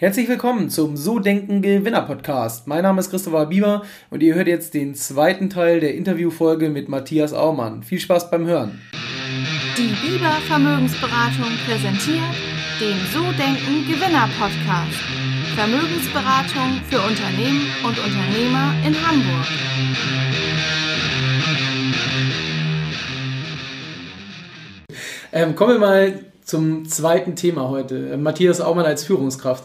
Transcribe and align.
Herzlich 0.00 0.28
willkommen 0.30 0.70
zum 0.70 0.96
So 0.96 1.18
Denken 1.18 1.60
Gewinner 1.60 2.00
Podcast. 2.00 2.66
Mein 2.66 2.84
Name 2.84 3.00
ist 3.00 3.10
Christopher 3.10 3.44
Bieber 3.44 3.82
und 4.08 4.22
ihr 4.22 4.34
hört 4.34 4.46
jetzt 4.46 4.72
den 4.72 4.94
zweiten 4.94 5.50
Teil 5.50 5.80
der 5.80 5.94
Interviewfolge 5.94 6.70
mit 6.70 6.88
Matthias 6.88 7.34
Aumann. 7.34 7.82
Viel 7.82 8.00
Spaß 8.00 8.30
beim 8.30 8.46
Hören. 8.46 8.80
Die 9.76 9.92
Bieber 10.00 10.32
Vermögensberatung 10.48 11.50
präsentiert 11.66 12.32
den 12.80 12.96
So 13.12 13.20
Denken 13.32 13.86
Gewinner 13.92 14.26
Podcast. 14.40 15.02
Vermögensberatung 15.54 16.80
für 16.88 17.00
Unternehmen 17.02 17.66
und 17.84 17.98
Unternehmer 17.98 18.72
in 18.86 18.96
Hamburg. 19.06 19.46
Ähm, 25.32 25.54
kommen 25.54 25.74
wir 25.74 25.78
mal 25.78 26.29
zum 26.50 26.88
zweiten 26.88 27.36
Thema 27.36 27.68
heute. 27.68 28.16
Matthias 28.18 28.60
Aumann 28.60 28.84
als 28.84 29.04
Führungskraft. 29.04 29.64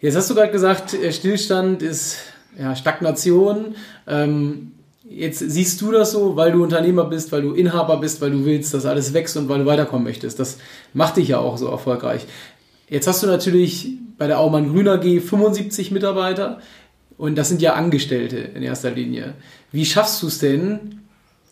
Jetzt 0.00 0.16
hast 0.16 0.30
du 0.30 0.34
gerade 0.34 0.52
gesagt, 0.52 0.94
äh, 0.94 1.12
Stillstand 1.12 1.82
ist 1.82 2.18
ja, 2.58 2.76
Stagnation. 2.76 3.74
Ähm, 4.06 4.72
jetzt 5.08 5.40
siehst 5.40 5.80
du 5.80 5.90
das 5.90 6.12
so, 6.12 6.36
weil 6.36 6.52
du 6.52 6.62
Unternehmer 6.62 7.04
bist, 7.04 7.32
weil 7.32 7.42
du 7.42 7.52
Inhaber 7.52 7.96
bist, 7.98 8.20
weil 8.20 8.30
du 8.30 8.44
willst, 8.44 8.72
dass 8.72 8.86
alles 8.86 9.14
wächst 9.14 9.36
und 9.36 9.48
weil 9.48 9.58
du 9.58 9.66
weiterkommen 9.66 10.04
möchtest. 10.04 10.38
Das 10.38 10.58
macht 10.94 11.16
dich 11.16 11.28
ja 11.28 11.38
auch 11.38 11.58
so 11.58 11.68
erfolgreich. 11.68 12.24
Jetzt 12.88 13.08
hast 13.08 13.24
du 13.24 13.26
natürlich 13.26 13.90
bei 14.16 14.28
der 14.28 14.38
Aumann 14.38 14.72
Grüner 14.72 14.98
G 14.98 15.20
75 15.20 15.90
Mitarbeiter 15.90 16.60
und 17.18 17.36
das 17.36 17.48
sind 17.48 17.62
ja 17.62 17.74
Angestellte 17.74 18.36
in 18.36 18.62
erster 18.62 18.92
Linie. 18.92 19.34
Wie 19.72 19.84
schaffst 19.84 20.22
du 20.22 20.28
es 20.28 20.38
denn, 20.38 21.00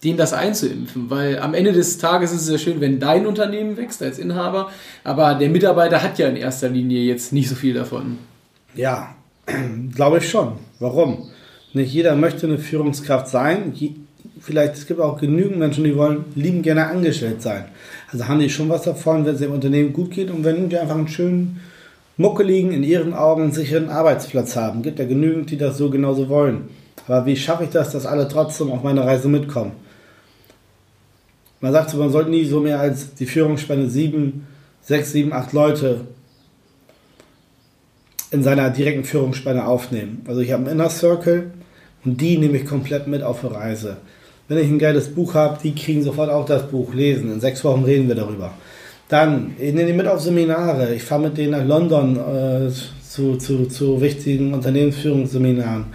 denen 0.05 0.19
das 0.19 0.33
einzuimpfen, 0.33 1.11
weil 1.11 1.39
am 1.39 1.55
Ende 1.55 1.73
des 1.73 1.99
Tages 1.99 2.33
ist 2.33 2.43
es 2.43 2.51
ja 2.51 2.59
schön, 2.59 2.81
wenn 2.81 3.01
dein 3.01 3.27
Unternehmen 3.27 3.77
wächst 3.77 4.03
als 4.03 4.19
Inhaber, 4.19 4.71
aber 5.03 5.35
der 5.35 5.49
Mitarbeiter 5.49 6.03
hat 6.03 6.19
ja 6.19 6.29
in 6.29 6.37
erster 6.37 6.69
Linie 6.69 7.03
jetzt 7.03 7.33
nicht 7.33 7.49
so 7.49 7.55
viel 7.55 7.75
davon. 7.75 8.19
Ja, 8.75 9.15
glaube 9.95 10.19
ich 10.19 10.29
schon. 10.29 10.53
Warum? 10.79 11.31
Nicht 11.73 11.93
jeder 11.93 12.15
möchte 12.17 12.47
eine 12.47 12.59
Führungskraft 12.59 13.29
sein. 13.29 13.73
Vielleicht 14.41 14.75
es 14.75 14.87
gibt 14.87 15.01
auch 15.01 15.19
genügend 15.19 15.59
Menschen, 15.59 15.85
die 15.85 15.97
wollen 15.97 16.25
lieben 16.35 16.63
gerne 16.63 16.87
angestellt 16.87 17.43
sein. 17.43 17.65
Also 18.13 18.29
haben 18.29 18.41
die 18.41 18.51
schon 18.51 18.69
was 18.69 18.83
davon, 18.83 19.25
wenn 19.25 19.35
es 19.35 19.41
dem 19.41 19.53
Unternehmen 19.53 19.93
gut 19.93 20.11
geht 20.11 20.31
und 20.31 20.45
wenn 20.45 20.69
die 20.69 20.79
einfach 20.79 20.97
einen 20.97 21.09
schönen 21.09 21.61
muckeligen, 22.17 22.73
in 22.73 22.85
ihren 22.85 23.15
Augen 23.15 23.53
sicheren 23.53 23.89
Arbeitsplatz 23.89 24.55
haben. 24.55 24.83
Gibt 24.83 24.99
ja 24.99 25.05
genügend, 25.05 25.51
die 25.51 25.57
das 25.57 25.79
so 25.79 25.91
genauso 25.91 26.29
wollen. 26.29 26.69
Aber 27.07 27.27
wie 27.27 27.37
schaffe 27.37 27.65
ich 27.65 27.71
das, 27.71 27.91
dass 27.91 28.07
alle 28.07 28.29
trotzdem 28.29 28.71
auf 28.71 28.83
meine 28.83 29.05
Reise 29.05 29.29
mitkommen? 29.29 29.73
Man 31.65 31.73
sagt 31.73 31.89
so, 31.89 31.97
man 31.97 32.11
sollte 32.11 32.29
nie 32.29 32.45
so 32.45 32.61
mehr 32.61 32.79
als 32.79 33.15
die 33.15 33.25
Führungsspanne 33.25 33.89
sieben, 33.89 34.47
sechs, 34.83 35.13
sieben, 35.13 35.33
acht 35.33 35.55
Leute 35.55 36.03
in 38.31 38.43
seiner 38.43 38.69
direkten 38.69 39.05
Führungsspanne 39.05 39.67
aufnehmen. 39.67 40.21
Also 40.29 40.43
ich 40.43 40.53
habe 40.53 40.65
einen 40.65 40.73
Inner 40.79 40.91
Circle 40.91 41.53
und 42.05 42.21
die 42.21 42.37
nehme 42.37 42.59
ich 42.59 42.67
komplett 42.67 43.07
mit 43.07 43.23
auf 43.23 43.43
eine 43.43 43.55
Reise. 43.55 43.97
Wenn 44.47 44.59
ich 44.59 44.67
ein 44.67 44.79
geiles 44.79 45.09
Buch 45.15 45.33
habe, 45.33 45.59
die 45.63 45.75
kriegen 45.75 46.03
sofort 46.03 46.29
auch 46.29 46.45
das 46.45 46.69
Buch 46.69 46.93
lesen. 46.93 47.33
In 47.33 47.41
sechs 47.41 47.65
Wochen 47.65 47.85
reden 47.85 48.09
wir 48.09 48.15
darüber. 48.15 48.53
Dann, 49.09 49.57
ich 49.59 49.73
nehme 49.73 49.87
die 49.87 49.97
mit 49.97 50.07
auf 50.07 50.21
Seminare. 50.21 50.95
Ich 50.95 51.03
fahre 51.03 51.23
mit 51.23 51.39
denen 51.39 51.53
nach 51.53 51.65
London 51.65 52.17
äh, 52.19 52.71
zu, 53.09 53.39
zu, 53.39 53.69
zu 53.69 54.03
wichtigen 54.03 54.53
Unternehmensführungsseminaren. 54.53 55.87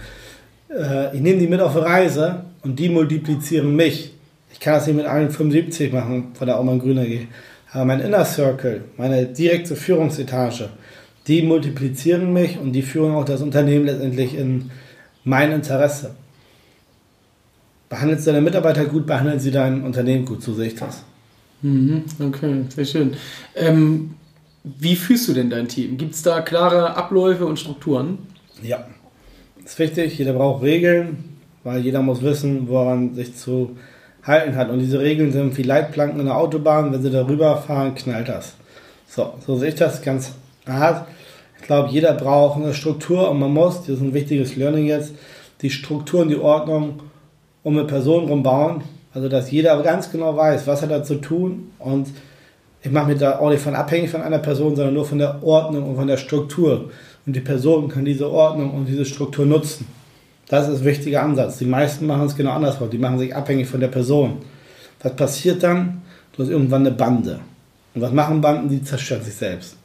Äh, 0.68 1.14
ich 1.14 1.20
nehme 1.20 1.38
die 1.38 1.46
mit 1.46 1.60
auf 1.60 1.76
eine 1.76 1.86
Reise 1.86 2.44
und 2.64 2.76
die 2.76 2.88
multiplizieren 2.88 3.76
mich. 3.76 4.14
Ich 4.60 4.64
kann 4.64 4.74
das 4.74 4.86
nicht 4.86 4.96
mit 4.96 5.06
allen 5.06 5.30
75 5.30 5.90
machen 5.90 6.32
von 6.34 6.46
der 6.46 6.60
Aumann 6.60 6.80
Grüner 6.80 7.06
G. 7.06 7.28
Aber 7.72 7.86
mein 7.86 8.00
Inner 8.00 8.26
Circle, 8.26 8.84
meine 8.98 9.24
direkte 9.24 9.74
Führungsetage, 9.74 10.68
die 11.26 11.40
multiplizieren 11.40 12.30
mich 12.34 12.58
und 12.58 12.72
die 12.72 12.82
führen 12.82 13.14
auch 13.14 13.24
das 13.24 13.40
Unternehmen 13.40 13.86
letztendlich 13.86 14.36
in 14.36 14.70
mein 15.24 15.50
Interesse. 15.50 16.14
Behandelst 17.88 18.26
du 18.26 18.32
deine 18.32 18.42
Mitarbeiter 18.42 18.84
gut, 18.84 19.06
behandeln 19.06 19.40
sie 19.40 19.50
dein 19.50 19.82
Unternehmen 19.82 20.26
gut, 20.26 20.42
so 20.42 20.52
sehe 20.52 20.66
ich 20.66 20.74
das. 20.74 21.04
Mhm, 21.62 22.04
okay, 22.20 22.64
sehr 22.68 22.84
schön. 22.84 23.14
Ähm, 23.56 24.10
wie 24.62 24.94
fühlst 24.94 25.26
du 25.26 25.32
denn 25.32 25.48
dein 25.48 25.68
Team? 25.68 25.96
Gibt 25.96 26.12
es 26.12 26.22
da 26.22 26.42
klare 26.42 26.98
Abläufe 26.98 27.46
und 27.46 27.58
Strukturen? 27.58 28.18
Ja, 28.62 28.86
das 29.62 29.72
ist 29.72 29.78
wichtig. 29.78 30.18
Jeder 30.18 30.34
braucht 30.34 30.62
Regeln, 30.62 31.24
weil 31.64 31.80
jeder 31.80 32.02
muss 32.02 32.20
wissen, 32.20 32.68
woran 32.68 33.14
sich 33.14 33.34
zu 33.34 33.78
halten 34.22 34.56
hat. 34.56 34.70
Und 34.70 34.78
diese 34.78 35.00
Regeln 35.00 35.32
sind 35.32 35.56
wie 35.56 35.62
Leitplanken 35.62 36.20
in 36.20 36.26
der 36.26 36.36
Autobahn. 36.36 36.92
Wenn 36.92 37.02
sie 37.02 37.10
darüber 37.10 37.56
fahren, 37.58 37.94
knallt 37.94 38.28
das. 38.28 38.54
So, 39.06 39.34
so 39.44 39.56
sehe 39.56 39.70
ich 39.70 39.74
das 39.74 40.02
ganz 40.02 40.32
hart. 40.66 41.06
Ich 41.58 41.66
glaube, 41.66 41.90
jeder 41.90 42.14
braucht 42.14 42.62
eine 42.62 42.74
Struktur 42.74 43.30
und 43.30 43.38
man 43.38 43.52
muss, 43.52 43.80
das 43.80 43.96
ist 43.96 44.00
ein 44.00 44.14
wichtiges 44.14 44.56
Learning 44.56 44.86
jetzt, 44.86 45.14
die 45.62 45.70
Struktur 45.70 46.22
und 46.22 46.28
die 46.28 46.38
Ordnung 46.38 47.00
um 47.62 47.76
eine 47.76 47.86
Person 47.86 48.28
rumbauen. 48.28 48.82
Also, 49.12 49.28
dass 49.28 49.50
jeder 49.50 49.82
ganz 49.82 50.10
genau 50.10 50.36
weiß, 50.36 50.66
was 50.66 50.82
er 50.82 50.88
da 50.88 51.02
zu 51.02 51.16
tun 51.16 51.72
und 51.78 52.08
ich 52.82 52.90
mache 52.90 53.10
mich 53.10 53.18
da 53.18 53.38
auch 53.38 53.50
nicht 53.50 53.62
von 53.62 53.74
abhängig 53.74 54.10
von 54.10 54.22
einer 54.22 54.38
Person, 54.38 54.74
sondern 54.74 54.94
nur 54.94 55.04
von 55.04 55.18
der 55.18 55.42
Ordnung 55.42 55.90
und 55.90 55.96
von 55.96 56.06
der 56.06 56.16
Struktur. 56.16 56.90
Und 57.26 57.36
die 57.36 57.40
Person 57.40 57.88
kann 57.88 58.04
diese 58.04 58.30
Ordnung 58.30 58.72
und 58.72 58.86
diese 58.86 59.04
Struktur 59.04 59.44
nutzen. 59.44 59.86
Das 60.50 60.68
ist 60.68 60.80
ein 60.80 60.84
wichtiger 60.84 61.22
Ansatz. 61.22 61.58
Die 61.58 61.64
meisten 61.64 62.08
machen 62.08 62.26
es 62.26 62.34
genau 62.34 62.50
andersrum. 62.50 62.90
Die 62.90 62.98
machen 62.98 63.20
sich 63.20 63.34
abhängig 63.34 63.68
von 63.68 63.78
der 63.78 63.88
Person. 63.88 64.38
Was 65.00 65.14
passiert 65.14 65.62
dann? 65.62 66.02
Du 66.32 66.42
hast 66.42 66.50
irgendwann 66.50 66.84
eine 66.84 66.94
Bande. 66.94 67.38
Und 67.94 68.02
was 68.02 68.12
machen 68.12 68.40
Banden? 68.40 68.68
Die 68.68 68.82
zerstören 68.82 69.22
sich 69.22 69.34
selbst. 69.34 69.76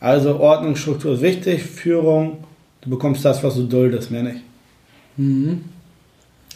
Also 0.00 0.40
Ordnung, 0.40 0.74
Struktur 0.74 1.12
ist 1.12 1.20
wichtig, 1.20 1.62
Führung, 1.62 2.44
du 2.80 2.88
bekommst 2.88 3.22
das, 3.26 3.44
was 3.44 3.54
du 3.56 3.64
duldest, 3.64 4.10
mehr 4.10 4.22
nicht. 4.22 4.40
Mhm. 5.18 5.66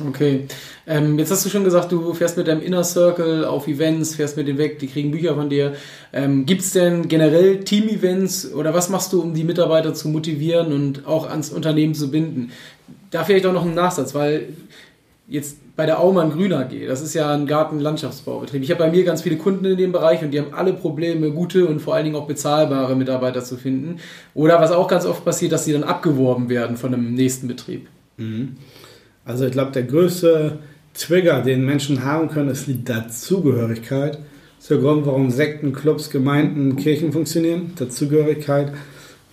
Okay. 0.08 0.46
Ähm, 0.86 1.18
jetzt 1.18 1.30
hast 1.30 1.44
du 1.44 1.50
schon 1.50 1.62
gesagt, 1.62 1.92
du 1.92 2.14
fährst 2.14 2.36
mit 2.38 2.48
deinem 2.48 2.62
Inner 2.62 2.82
Circle 2.82 3.44
auf 3.44 3.68
Events, 3.68 4.16
fährst 4.16 4.36
mit 4.38 4.48
denen 4.48 4.58
weg, 4.58 4.78
die 4.78 4.88
kriegen 4.88 5.10
Bücher 5.10 5.34
von 5.34 5.50
dir. 5.50 5.74
Ähm, 6.12 6.46
Gibt 6.46 6.62
es 6.62 6.72
denn 6.72 7.06
generell 7.06 7.60
Team-Events 7.60 8.54
oder 8.54 8.72
was 8.72 8.88
machst 8.88 9.12
du, 9.12 9.20
um 9.20 9.34
die 9.34 9.44
Mitarbeiter 9.44 9.92
zu 9.92 10.08
motivieren 10.08 10.72
und 10.72 11.06
auch 11.06 11.28
ans 11.28 11.50
Unternehmen 11.50 11.94
zu 11.94 12.10
binden? 12.10 12.50
Da 13.14 13.24
vielleicht 13.24 13.46
auch 13.46 13.52
noch 13.52 13.64
ein 13.64 13.74
Nachsatz, 13.74 14.14
weil 14.14 14.48
jetzt 15.28 15.58
bei 15.76 15.86
der 15.86 16.00
Aumann 16.00 16.30
Grün 16.30 16.52
AG, 16.52 16.86
das 16.86 17.00
ist 17.00 17.14
ja 17.14 17.32
ein 17.32 17.46
Gartenlandschaftsbaubetrieb. 17.46 18.62
Ich 18.62 18.70
habe 18.70 18.84
bei 18.84 18.90
mir 18.90 19.04
ganz 19.04 19.22
viele 19.22 19.36
Kunden 19.36 19.64
in 19.64 19.76
dem 19.76 19.92
Bereich 19.92 20.22
und 20.22 20.32
die 20.32 20.38
haben 20.38 20.52
alle 20.52 20.72
Probleme, 20.72 21.30
gute 21.30 21.66
und 21.66 21.80
vor 21.80 21.94
allen 21.94 22.04
Dingen 22.04 22.16
auch 22.16 22.26
bezahlbare 22.26 22.94
Mitarbeiter 22.96 23.42
zu 23.42 23.56
finden. 23.56 23.98
Oder 24.34 24.60
was 24.60 24.72
auch 24.72 24.88
ganz 24.88 25.06
oft 25.06 25.24
passiert, 25.24 25.52
dass 25.52 25.64
sie 25.64 25.72
dann 25.72 25.84
abgeworben 25.84 26.48
werden 26.48 26.76
von 26.76 26.92
einem 26.92 27.14
nächsten 27.14 27.48
Betrieb. 27.48 27.88
Mhm. 28.16 28.56
Also 29.24 29.46
ich 29.46 29.52
glaube, 29.52 29.70
der 29.72 29.84
größte 29.84 30.58
Trigger, 30.92 31.40
den 31.40 31.64
Menschen 31.64 32.04
haben 32.04 32.28
können, 32.28 32.50
ist 32.50 32.66
die 32.66 32.84
Dazugehörigkeit. 32.84 34.14
Das 34.14 34.64
ist 34.64 34.70
der 34.70 34.78
Grund, 34.78 35.06
warum 35.06 35.30
Sekten, 35.30 35.72
Clubs, 35.72 36.10
Gemeinden, 36.10 36.76
Kirchen 36.76 37.12
funktionieren. 37.12 37.72
Dazugehörigkeit 37.76 38.72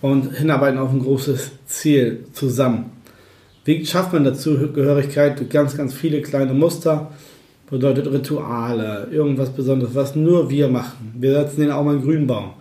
und 0.02 0.36
hinarbeiten 0.36 0.80
auf 0.80 0.92
ein 0.92 1.00
großes 1.00 1.52
Ziel 1.68 2.26
zusammen. 2.34 3.01
Wie 3.64 3.86
schafft 3.86 4.12
man 4.14 4.24
Dazugehörigkeit 4.24 5.40
durch 5.40 5.50
ganz, 5.50 5.78
ganz 5.78 5.94
viele 5.94 6.22
kleine 6.22 6.54
Muster? 6.54 7.12
Bedeutet 7.70 8.12
Rituale, 8.12 9.08
irgendwas 9.12 9.52
Besonderes, 9.52 9.96
was 9.96 10.16
nur 10.16 10.50
wir 10.50 10.68
machen. 10.68 11.14
Wir 11.18 11.34
setzen 11.34 11.62
den 11.62 11.72
auch 11.72 11.84
mal 11.84 11.92
einen 11.92 12.04
Grünbaum. 12.04 12.54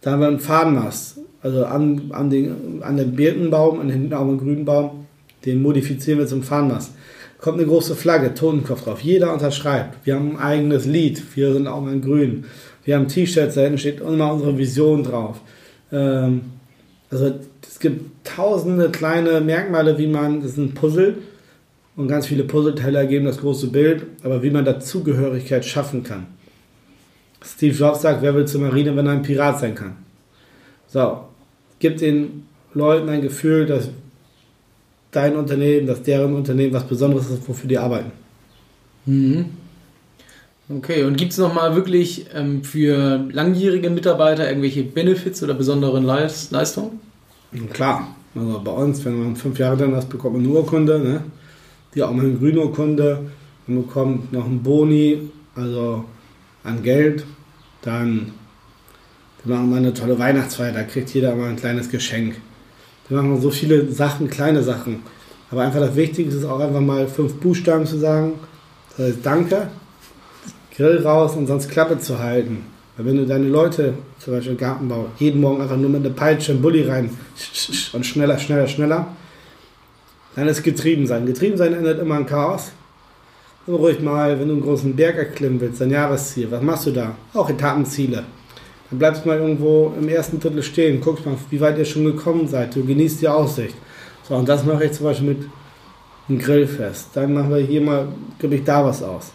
Da 0.00 0.10
haben 0.10 0.20
wir 0.20 0.28
einen 0.28 0.40
Fahnenmast, 0.40 1.18
also 1.42 1.64
an, 1.64 2.10
an, 2.10 2.28
den, 2.28 2.82
an 2.82 2.96
den 2.96 3.14
Birkenbaum, 3.14 3.80
an 3.80 3.88
den 3.88 4.12
auch 4.12 4.22
einen 4.22 4.38
Grünbaum, 4.38 5.06
den 5.46 5.62
modifizieren 5.62 6.18
wir 6.18 6.26
zum 6.26 6.42
Fahnenmast. 6.42 6.92
Kommt 7.38 7.58
eine 7.58 7.66
große 7.66 7.94
Flagge, 7.94 8.34
Totenkopf 8.34 8.84
drauf. 8.84 9.00
Jeder 9.00 9.32
unterschreibt. 9.32 10.04
Wir 10.04 10.16
haben 10.16 10.36
ein 10.36 10.42
eigenes 10.42 10.86
Lied. 10.86 11.22
Wir 11.36 11.52
sind 11.52 11.66
auch 11.66 11.80
mal 11.80 11.98
grün. 12.00 12.44
Wir 12.84 12.96
haben 12.96 13.08
T-Shirts, 13.08 13.54
da 13.54 13.62
hinten 13.62 13.78
steht 13.78 14.00
immer 14.00 14.32
unsere 14.32 14.58
Vision 14.58 15.02
drauf. 15.04 15.40
Ähm, 15.90 16.42
also 17.12 17.30
es 17.62 17.78
gibt 17.78 18.24
tausende 18.24 18.90
kleine 18.90 19.42
Merkmale, 19.42 19.98
wie 19.98 20.06
man, 20.06 20.40
das 20.40 20.52
ist 20.52 20.56
ein 20.56 20.72
Puzzle 20.72 21.18
und 21.94 22.08
ganz 22.08 22.26
viele 22.26 22.44
Puzzleteile 22.44 22.98
ergeben 22.98 23.26
das 23.26 23.38
große 23.38 23.68
Bild, 23.68 24.06
aber 24.22 24.42
wie 24.42 24.50
man 24.50 24.64
Dazugehörigkeit 24.64 25.64
schaffen 25.64 26.02
kann. 26.02 26.26
Steve 27.44 27.74
Jobs 27.74 28.00
sagt, 28.00 28.22
wer 28.22 28.34
will 28.34 28.46
zur 28.46 28.62
Marine, 28.62 28.96
wenn 28.96 29.06
er 29.06 29.12
ein 29.12 29.22
Pirat 29.22 29.60
sein 29.60 29.74
kann? 29.74 29.96
So, 30.88 31.24
gibt 31.78 32.00
den 32.00 32.46
Leuten 32.72 33.10
ein 33.10 33.20
Gefühl, 33.20 33.66
dass 33.66 33.90
dein 35.10 35.36
Unternehmen, 35.36 35.86
dass 35.86 36.02
deren 36.02 36.34
Unternehmen 36.34 36.72
was 36.72 36.86
Besonderes 36.86 37.28
ist, 37.28 37.46
wofür 37.46 37.68
die 37.68 37.78
arbeiten. 37.78 38.12
Mhm. 39.04 39.50
Okay, 40.68 41.04
und 41.04 41.16
gibt 41.16 41.32
es 41.32 41.38
nochmal 41.38 41.74
wirklich 41.74 42.26
ähm, 42.34 42.62
für 42.62 43.26
langjährige 43.30 43.90
Mitarbeiter 43.90 44.48
irgendwelche 44.48 44.84
Benefits 44.84 45.42
oder 45.42 45.54
besonderen 45.54 46.04
Leistungen? 46.04 47.00
Klar, 47.72 48.14
also 48.34 48.60
bei 48.64 48.70
uns, 48.70 49.04
wenn 49.04 49.22
man 49.22 49.36
fünf 49.36 49.58
Jahre 49.58 49.76
dann 49.76 49.94
hast, 49.94 50.08
bekommt 50.08 50.36
man 50.36 50.44
eine 50.44 50.54
Urkunde, 50.54 50.98
ne? 50.98 51.24
die 51.94 52.02
auch 52.02 52.12
mal 52.12 52.24
eine 52.24 52.34
grüne 52.34 52.60
Urkunde, 52.60 53.26
man 53.66 53.82
bekommt 53.82 54.32
noch 54.32 54.46
einen 54.46 54.62
Boni, 54.62 55.30
also 55.54 56.04
an 56.64 56.82
Geld, 56.82 57.24
dann 57.82 58.32
Wir 59.44 59.56
machen 59.56 59.70
mal 59.70 59.78
eine 59.78 59.92
tolle 59.92 60.18
Weihnachtsfeier, 60.18 60.72
da 60.72 60.84
kriegt 60.84 61.12
jeder 61.12 61.34
mal 61.34 61.48
ein 61.48 61.56
kleines 61.56 61.90
Geschenk. 61.90 62.36
Wir 63.08 63.20
machen 63.20 63.40
so 63.40 63.50
viele 63.50 63.90
Sachen, 63.90 64.30
kleine 64.30 64.62
Sachen. 64.62 65.02
Aber 65.50 65.62
einfach 65.62 65.80
das 65.80 65.96
Wichtigste 65.96 66.38
ist 66.38 66.44
auch 66.44 66.60
einfach 66.60 66.80
mal 66.80 67.08
fünf 67.08 67.34
Buchstaben 67.34 67.84
zu 67.84 67.98
sagen. 67.98 68.34
Das 68.96 69.08
heißt 69.08 69.18
Danke, 69.22 69.68
Grill 70.82 71.06
raus 71.06 71.36
und 71.36 71.46
sonst 71.46 71.70
Klappe 71.70 71.96
zu 72.00 72.18
halten. 72.18 72.64
Weil 72.96 73.06
wenn 73.06 73.16
du 73.16 73.24
deine 73.24 73.46
Leute, 73.46 73.94
zum 74.18 74.34
Beispiel 74.34 74.56
Gartenbau, 74.56 75.06
jeden 75.18 75.40
Morgen 75.40 75.62
einfach 75.62 75.76
nur 75.76 75.88
mit 75.88 76.04
einer 76.04 76.14
Peitsche 76.14 76.52
einen 76.52 76.60
Bulli 76.60 76.82
rein 76.82 77.08
und 77.92 78.04
schneller, 78.04 78.36
schneller, 78.36 78.66
schneller, 78.66 79.06
dann 80.34 80.48
ist 80.48 80.64
getrieben 80.64 81.06
sein. 81.06 81.24
Getrieben 81.24 81.56
sein 81.56 81.72
endet 81.72 82.00
immer 82.00 82.18
in 82.18 82.26
Chaos. 82.26 82.72
Und 83.64 83.76
ruhig 83.76 84.00
mal, 84.00 84.40
wenn 84.40 84.48
du 84.48 84.54
einen 84.54 84.62
großen 84.62 84.96
Berg 84.96 85.16
erklimmen 85.18 85.60
willst, 85.60 85.80
dein 85.80 85.90
Jahresziel, 85.90 86.50
was 86.50 86.62
machst 86.62 86.86
du 86.86 86.90
da? 86.90 87.14
Auch 87.32 87.48
Etappenziele. 87.48 88.24
Dann 88.90 88.98
bleibst 88.98 89.24
du 89.24 89.28
mal 89.28 89.38
irgendwo 89.38 89.94
im 89.96 90.08
ersten 90.08 90.40
Drittel 90.40 90.64
stehen, 90.64 91.00
guckst 91.00 91.24
mal, 91.24 91.36
wie 91.48 91.60
weit 91.60 91.78
ihr 91.78 91.84
schon 91.84 92.04
gekommen 92.04 92.48
seid. 92.48 92.74
Du 92.74 92.84
genießt 92.84 93.22
die 93.22 93.28
Aussicht. 93.28 93.76
So, 94.28 94.34
und 94.34 94.48
das 94.48 94.64
mache 94.64 94.86
ich 94.86 94.92
zum 94.92 95.06
Beispiel 95.06 95.28
mit 95.28 95.44
einem 96.28 96.40
Grillfest. 96.40 97.10
Dann 97.14 97.34
machen 97.34 97.50
wir 97.50 97.58
hier 97.58 97.80
mal, 97.80 98.08
gebe 98.40 98.56
ich 98.56 98.64
da 98.64 98.84
was 98.84 99.00
aus. 99.00 99.30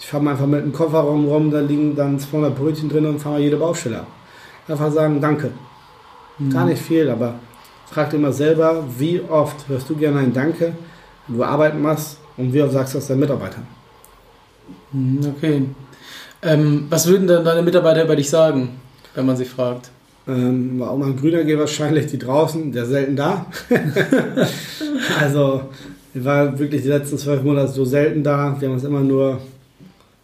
Ich 0.00 0.06
fahre 0.06 0.28
einfach 0.28 0.46
mit 0.46 0.62
einem 0.62 0.72
Kofferraum 0.72 1.26
rum, 1.26 1.50
da 1.50 1.60
liegen 1.60 1.96
dann 1.96 2.18
200 2.18 2.56
Brötchen 2.56 2.88
drin 2.88 3.06
und 3.06 3.18
fahre 3.18 3.40
jede 3.40 3.56
Baustelle 3.56 4.00
ab. 4.00 4.06
Einfach 4.68 4.92
sagen, 4.92 5.20
danke. 5.20 5.50
Mhm. 6.38 6.50
Gar 6.50 6.66
nicht 6.66 6.82
viel, 6.82 7.10
aber 7.10 7.34
frag 7.90 8.10
dir 8.10 8.18
mal 8.18 8.32
selber, 8.32 8.84
wie 8.98 9.20
oft 9.20 9.68
hörst 9.68 9.88
du 9.90 9.96
gerne 9.96 10.20
ein 10.20 10.32
Danke, 10.32 10.72
wenn 11.26 11.36
du 11.36 11.44
Arbeit 11.44 11.78
machst 11.78 12.18
und 12.36 12.52
wie 12.52 12.62
oft 12.62 12.72
sagst 12.72 12.94
du 12.94 12.98
das 12.98 13.08
deinen 13.08 13.20
Mitarbeitern? 13.20 13.66
Mhm, 14.92 15.34
okay. 15.36 15.62
Ähm, 16.42 16.86
was 16.88 17.06
würden 17.08 17.26
denn 17.26 17.44
deine 17.44 17.62
Mitarbeiter 17.62 18.04
über 18.04 18.14
dich 18.14 18.30
sagen, 18.30 18.70
wenn 19.14 19.26
man 19.26 19.36
sie 19.36 19.44
fragt? 19.44 19.90
Ähm, 20.28 20.78
war 20.78 20.90
auch 20.90 20.98
mal 20.98 21.06
ein 21.06 21.16
Grüner 21.16 21.42
geht 21.42 21.58
wahrscheinlich, 21.58 22.06
die 22.06 22.18
draußen, 22.18 22.70
der 22.70 22.84
selten 22.84 23.16
da. 23.16 23.46
also, 25.20 25.62
ich 26.14 26.24
war 26.24 26.58
wirklich 26.58 26.82
die 26.82 26.88
letzten 26.88 27.18
zwölf 27.18 27.42
Monate 27.42 27.72
so 27.72 27.84
selten 27.84 28.22
da. 28.22 28.54
Wir 28.58 28.68
haben 28.68 28.74
uns 28.74 28.84
immer 28.84 29.00
nur 29.00 29.40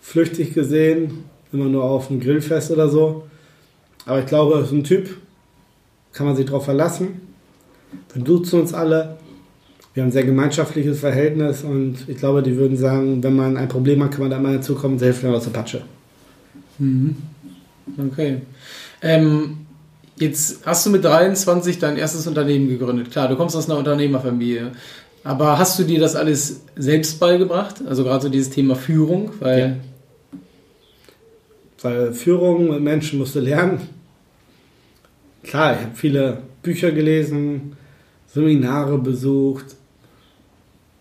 flüchtig 0.04 0.52
gesehen, 0.52 1.24
immer 1.50 1.64
nur 1.64 1.82
auf 1.84 2.10
einem 2.10 2.20
Grillfest 2.20 2.70
oder 2.70 2.88
so. 2.90 3.24
Aber 4.04 4.20
ich 4.20 4.26
glaube, 4.26 4.64
so 4.68 4.76
ein 4.76 4.84
Typ, 4.84 5.16
kann 6.12 6.26
man 6.26 6.36
sich 6.36 6.44
darauf 6.46 6.66
verlassen. 6.66 7.22
Wir 8.12 8.22
duzen 8.22 8.60
uns 8.60 8.74
alle. 8.74 9.16
Wir 9.94 10.02
haben 10.02 10.10
ein 10.10 10.12
sehr 10.12 10.24
gemeinschaftliches 10.24 11.00
Verhältnis 11.00 11.62
und 11.64 11.96
ich 12.06 12.18
glaube, 12.18 12.42
die 12.42 12.56
würden 12.56 12.76
sagen, 12.76 13.22
wenn 13.22 13.34
man 13.34 13.56
ein 13.56 13.68
Problem 13.68 14.04
hat, 14.04 14.12
kann 14.12 14.20
man 14.20 14.30
da 14.30 14.38
mal 14.38 14.56
dazukommen, 14.56 14.98
sehr 14.98 15.08
helfen 15.08 15.30
aus 15.30 15.44
der 15.44 15.52
Patsche. 15.52 15.82
Mhm. 16.78 17.16
Okay. 18.10 18.42
Ähm, 19.00 19.58
jetzt 20.16 20.66
hast 20.66 20.84
du 20.84 20.90
mit 20.90 21.04
23 21.04 21.78
dein 21.78 21.96
erstes 21.96 22.26
Unternehmen 22.26 22.68
gegründet. 22.68 23.10
Klar, 23.10 23.28
du 23.28 23.36
kommst 23.36 23.56
aus 23.56 23.70
einer 23.70 23.78
Unternehmerfamilie. 23.78 24.72
Aber 25.22 25.58
hast 25.58 25.78
du 25.78 25.84
dir 25.84 25.98
das 25.98 26.14
alles 26.14 26.60
selbst 26.76 27.18
beigebracht? 27.18 27.76
Also 27.88 28.04
gerade 28.04 28.24
so 28.24 28.28
dieses 28.28 28.50
Thema 28.50 28.76
Führung, 28.76 29.30
weil 29.40 29.58
ja. 29.58 29.76
Weil 31.84 32.14
Führung 32.14 32.70
mit 32.70 32.80
Menschen 32.80 33.18
musst 33.18 33.34
du 33.34 33.40
lernen. 33.40 33.78
Klar, 35.42 35.74
ich 35.74 35.80
habe 35.80 35.94
viele 35.94 36.38
Bücher 36.62 36.90
gelesen, 36.92 37.76
Seminare 38.26 38.96
besucht, 38.96 39.76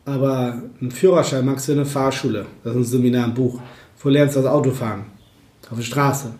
aber 0.03 0.61
ein 0.81 0.91
Führerschein 0.91 1.45
magst 1.45 1.69
du 1.69 1.71
in 1.71 1.77
der 1.77 1.87
Fahrschule. 1.87 2.47
Das 2.65 2.73
ist 2.73 2.79
ein 2.79 2.83
Seminar, 2.83 3.27
ein 3.27 3.33
Buch. 3.33 3.61
Wo 4.01 4.09
lernst 4.09 4.35
du 4.35 4.41
das 4.41 4.51
Autofahren? 4.51 5.05
Auf 5.71 5.77
der 5.77 5.85
Straße. 5.85 6.33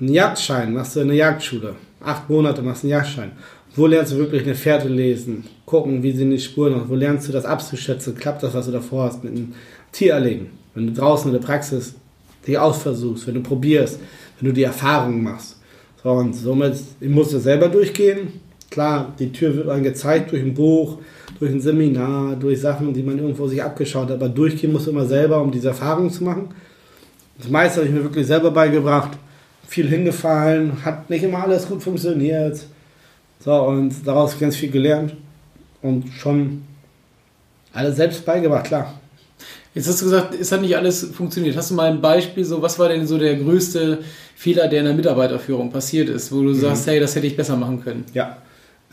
Ein 0.00 0.08
Jagdschein 0.08 0.74
machst 0.74 0.96
du 0.96 1.00
in 1.00 1.06
der 1.06 1.16
Jagdschule. 1.18 1.76
Acht 2.00 2.28
Monate 2.28 2.62
machst 2.62 2.82
du 2.82 2.88
einen 2.88 2.98
Jagdschein. 2.98 3.30
Wo 3.76 3.86
lernst 3.86 4.12
du 4.12 4.16
wirklich 4.16 4.42
eine 4.42 4.56
Fährte 4.56 4.88
lesen? 4.88 5.44
Gucken, 5.64 6.02
wie 6.02 6.10
sind 6.10 6.32
die 6.32 6.40
Spuren 6.40 6.74
aus? 6.74 6.88
Wo 6.88 6.96
lernst 6.96 7.28
du 7.28 7.32
das 7.32 7.44
abzuschätzen? 7.44 8.16
Klappt 8.16 8.42
das, 8.42 8.52
was 8.52 8.66
du 8.66 8.72
davor 8.72 9.04
hast 9.04 9.22
mit 9.22 9.32
einem 9.32 9.54
Tier 9.92 10.14
erlegen? 10.14 10.50
Wenn 10.74 10.88
du 10.88 10.92
draußen 10.92 11.32
in 11.32 11.40
der 11.40 11.46
Praxis 11.46 11.94
dich 12.46 12.58
ausversuchst, 12.58 13.26
wenn 13.26 13.34
du 13.34 13.40
probierst, 13.42 13.98
wenn 14.38 14.48
du 14.48 14.54
die 14.54 14.62
Erfahrungen 14.62 15.22
machst. 15.22 15.56
So, 16.02 16.10
und 16.10 16.34
somit, 16.34 16.74
ich 17.00 17.08
musste 17.08 17.40
selber 17.40 17.68
durchgehen. 17.68 18.40
Klar, 18.70 19.12
die 19.18 19.32
Tür 19.32 19.54
wird 19.56 19.68
einem 19.68 19.82
gezeigt 19.82 20.30
durch 20.30 20.42
ein 20.42 20.54
Buch, 20.54 20.98
durch 21.38 21.50
ein 21.50 21.60
Seminar, 21.60 22.36
durch 22.36 22.60
Sachen, 22.60 22.94
die 22.94 23.02
man 23.02 23.18
irgendwo 23.18 23.46
sich 23.48 23.62
abgeschaut 23.62 24.08
hat, 24.08 24.16
aber 24.16 24.28
durchgehen 24.28 24.72
musst 24.72 24.86
du 24.86 24.92
immer 24.92 25.06
selber, 25.06 25.42
um 25.42 25.50
diese 25.50 25.68
Erfahrungen 25.68 26.10
zu 26.10 26.24
machen. 26.24 26.48
Das 27.36 27.50
meiste 27.50 27.80
habe 27.80 27.88
ich 27.88 27.94
mir 27.94 28.02
wirklich 28.02 28.26
selber 28.26 28.50
beigebracht. 28.50 29.18
Viel 29.66 29.88
hingefallen, 29.88 30.84
hat 30.84 31.10
nicht 31.10 31.24
immer 31.24 31.42
alles 31.42 31.68
gut 31.68 31.82
funktioniert. 31.82 32.64
So, 33.40 33.52
und 33.52 33.94
daraus 34.06 34.38
ganz 34.38 34.56
viel 34.56 34.70
gelernt 34.70 35.16
und 35.82 36.08
schon 36.10 36.62
alles 37.72 37.96
selbst 37.96 38.24
beigebracht, 38.24 38.66
klar. 38.66 38.99
Jetzt 39.74 39.88
hast 39.88 40.00
du 40.00 40.06
gesagt, 40.06 40.34
es 40.34 40.50
hat 40.50 40.62
nicht 40.62 40.76
alles 40.76 41.04
funktioniert. 41.12 41.56
Hast 41.56 41.70
du 41.70 41.74
mal 41.74 41.90
ein 41.90 42.00
Beispiel, 42.00 42.44
so 42.44 42.60
was 42.60 42.78
war 42.78 42.88
denn 42.88 43.06
so 43.06 43.18
der 43.18 43.36
größte 43.36 43.98
Fehler, 44.34 44.66
der 44.66 44.80
in 44.80 44.86
der 44.86 44.94
Mitarbeiterführung 44.94 45.70
passiert 45.70 46.08
ist, 46.08 46.32
wo 46.32 46.42
du 46.42 46.50
mhm. 46.50 46.54
sagst, 46.54 46.88
hey, 46.88 46.98
das 46.98 47.14
hätte 47.14 47.26
ich 47.28 47.36
besser 47.36 47.56
machen 47.56 47.82
können? 47.82 48.04
Ja. 48.12 48.38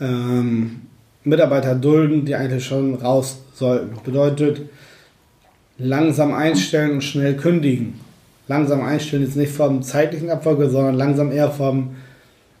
Ähm, 0.00 0.82
Mitarbeiter 1.24 1.74
dulden, 1.74 2.24
die 2.24 2.34
eigentlich 2.36 2.64
schon 2.64 2.94
raus 2.94 3.40
sollten. 3.54 3.96
Bedeutet, 4.04 4.68
langsam 5.78 6.32
einstellen 6.32 6.92
und 6.92 7.02
schnell 7.02 7.36
kündigen. 7.36 8.00
Langsam 8.46 8.82
einstellen 8.82 9.24
ist 9.24 9.36
nicht 9.36 9.52
vom 9.52 9.82
zeitlichen 9.82 10.30
Abfolge, 10.30 10.70
sondern 10.70 10.94
langsam 10.94 11.32
eher 11.32 11.50
vom, 11.50 11.96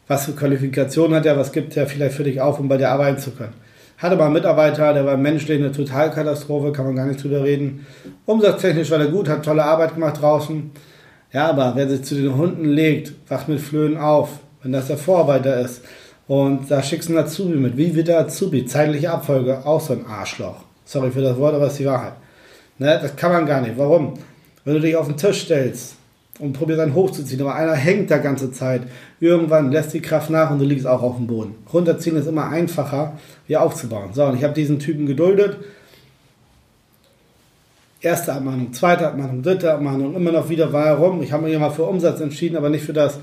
was 0.08 0.26
für 0.26 0.32
Qualifikationen 0.32 1.16
hat 1.16 1.24
er, 1.24 1.36
was 1.36 1.52
gibt 1.52 1.76
er 1.76 1.86
vielleicht 1.86 2.16
für 2.16 2.24
dich 2.24 2.40
auf, 2.40 2.58
um 2.58 2.68
bei 2.68 2.76
dir 2.76 2.90
arbeiten 2.90 3.18
zu 3.18 3.30
können. 3.30 3.54
Hatte 3.98 4.14
mal 4.14 4.26
einen 4.26 4.34
Mitarbeiter, 4.34 4.94
der 4.94 5.04
war 5.04 5.16
menschlich 5.16 5.58
eine 5.58 5.72
Totalkatastrophe, 5.72 6.70
kann 6.70 6.86
man 6.86 6.94
gar 6.94 7.06
nicht 7.06 7.22
drüber 7.22 7.42
reden. 7.42 7.84
Umsatztechnisch 8.26 8.92
war 8.92 9.00
er 9.00 9.08
gut, 9.08 9.28
hat 9.28 9.44
tolle 9.44 9.64
Arbeit 9.64 9.94
gemacht 9.94 10.22
draußen. 10.22 10.70
Ja, 11.32 11.48
aber 11.48 11.72
wer 11.74 11.88
sich 11.88 12.04
zu 12.04 12.14
den 12.14 12.36
Hunden 12.36 12.64
legt, 12.64 13.12
wacht 13.28 13.48
mit 13.48 13.60
Flöhen 13.60 13.96
auf, 13.96 14.38
wenn 14.62 14.70
das 14.70 14.86
der 14.86 14.98
Vorarbeiter 14.98 15.60
ist. 15.60 15.82
Und 16.28 16.70
da 16.70 16.80
schickst 16.80 17.08
du 17.08 17.14
einen 17.16 17.26
Azubi 17.26 17.56
mit. 17.56 17.76
Wie 17.76 17.94
wird 17.96 18.06
der 18.06 18.20
Azubi? 18.20 18.64
Zeitliche 18.66 19.10
Abfolge, 19.10 19.66
auch 19.66 19.80
so 19.80 19.94
ein 19.94 20.06
Arschloch. 20.06 20.62
Sorry 20.84 21.10
für 21.10 21.22
das 21.22 21.36
Wort, 21.36 21.54
aber 21.54 21.66
es 21.66 21.72
ist 21.72 21.80
die 21.80 21.86
Wahrheit. 21.86 22.14
Ne, 22.78 23.00
das 23.02 23.16
kann 23.16 23.32
man 23.32 23.46
gar 23.46 23.60
nicht. 23.60 23.76
Warum? 23.76 24.14
Wenn 24.64 24.74
du 24.74 24.80
dich 24.80 24.94
auf 24.94 25.08
den 25.08 25.16
Tisch 25.16 25.42
stellst 25.42 25.97
und 26.38 26.52
probierst 26.52 26.80
einen 26.80 26.94
hochzuziehen, 26.94 27.40
aber 27.40 27.54
einer 27.54 27.74
hängt 27.74 28.10
da 28.10 28.18
ganze 28.18 28.52
Zeit, 28.52 28.82
irgendwann 29.20 29.72
lässt 29.72 29.92
die 29.92 30.00
Kraft 30.00 30.30
nach 30.30 30.50
und 30.50 30.58
du 30.58 30.64
liegst 30.64 30.86
auch 30.86 31.02
auf 31.02 31.16
dem 31.16 31.26
Boden. 31.26 31.54
Runterziehen 31.72 32.16
ist 32.16 32.26
immer 32.26 32.48
einfacher, 32.48 33.18
wieder 33.46 33.62
aufzubauen. 33.62 34.10
So, 34.12 34.24
und 34.24 34.36
ich 34.36 34.44
habe 34.44 34.54
diesen 34.54 34.78
Typen 34.78 35.06
geduldet. 35.06 35.56
Erste 38.00 38.32
Abmahnung, 38.32 38.72
zweite 38.72 39.08
Abmahnung, 39.08 39.42
dritte 39.42 39.72
Abmahnung, 39.72 40.14
immer 40.14 40.30
noch 40.30 40.48
wieder 40.48 40.72
warum. 40.72 41.20
Ich 41.22 41.32
habe 41.32 41.44
mich 41.44 41.54
immer 41.54 41.72
für 41.72 41.82
Umsatz 41.82 42.20
entschieden, 42.20 42.56
aber 42.56 42.68
nicht 42.68 42.84
für 42.84 42.92
das 42.92 43.18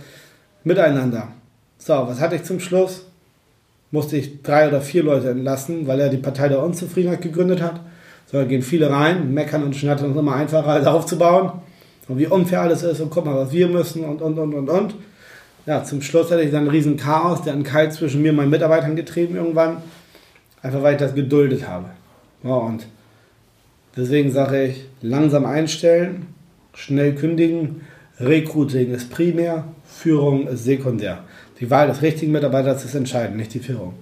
Miteinander. 0.66 1.30
So, 1.78 1.94
was 1.94 2.20
hatte 2.20 2.36
ich 2.36 2.44
zum 2.44 2.60
Schluss? 2.60 3.06
Musste 3.92 4.18
ich 4.18 4.42
drei 4.42 4.68
oder 4.68 4.82
vier 4.82 5.04
Leute 5.04 5.30
entlassen, 5.30 5.88
weil 5.88 6.02
er 6.02 6.10
die 6.10 6.18
Partei 6.18 6.50
der 6.50 6.62
Unzufriedenheit 6.62 7.22
gegründet 7.22 7.62
hat. 7.62 7.80
So, 8.26 8.38
da 8.38 8.44
gehen 8.44 8.62
viele 8.62 8.90
rein, 8.90 9.34
meckern 9.34 9.64
und 9.64 9.76
schnattern 9.76 10.12
ist 10.12 10.18
immer 10.18 10.36
einfacher 10.36 10.68
als 10.68 10.88
aufzubauen. 10.88 11.62
Und 12.08 12.20
wie 12.20 12.28
unfair 12.28 12.62
alles 12.62 12.84
ist 12.84 13.00
und 13.00 13.10
guck 13.10 13.26
mal, 13.26 13.36
was 13.36 13.52
wir 13.52 13.68
müssen 13.68 14.04
und 14.04 14.22
und 14.22 14.38
und 14.38 14.54
und 14.54 14.70
und. 14.70 14.96
Ja, 15.66 15.84
zum 15.84 16.02
Schluss 16.02 16.30
hatte 16.30 16.44
ich 16.44 16.52
dann 16.52 16.62
einen 16.62 16.70
riesen 16.70 16.98
Chaos, 16.98 17.42
der 17.42 17.54
einen 17.54 17.64
Kalt 17.64 17.94
zwischen 17.94 18.22
mir 18.22 18.30
und 18.30 18.36
meinen 18.36 18.52
Mitarbeitern 18.52 18.96
getrieben 18.96 19.36
irgendwann. 19.36 19.78
Einfach 20.62 20.84
weil 20.84 20.94
ich 20.94 21.00
das 21.00 21.16
geduldet 21.16 21.68
habe. 21.68 21.90
Ja, 22.44 22.54
und 22.54 22.86
deswegen 23.98 24.32
sage 24.32 24.66
ich, 24.66 24.86
langsam 25.02 25.46
einstellen, 25.46 26.28
schnell 26.76 27.16
kündigen. 27.16 27.82
Recruiting 28.20 28.92
ist 28.92 29.10
primär, 29.10 29.66
Führung 29.84 30.48
ist 30.48 30.64
sekundär. 30.64 31.24
Die 31.60 31.70
Wahl 31.70 31.88
des 31.88 32.02
richtigen 32.02 32.32
Mitarbeiters 32.32 32.86
ist 32.86 32.96
entscheidend, 32.96 33.38
nicht 33.38 33.54
die 33.54 33.60
Führung. 33.60 33.94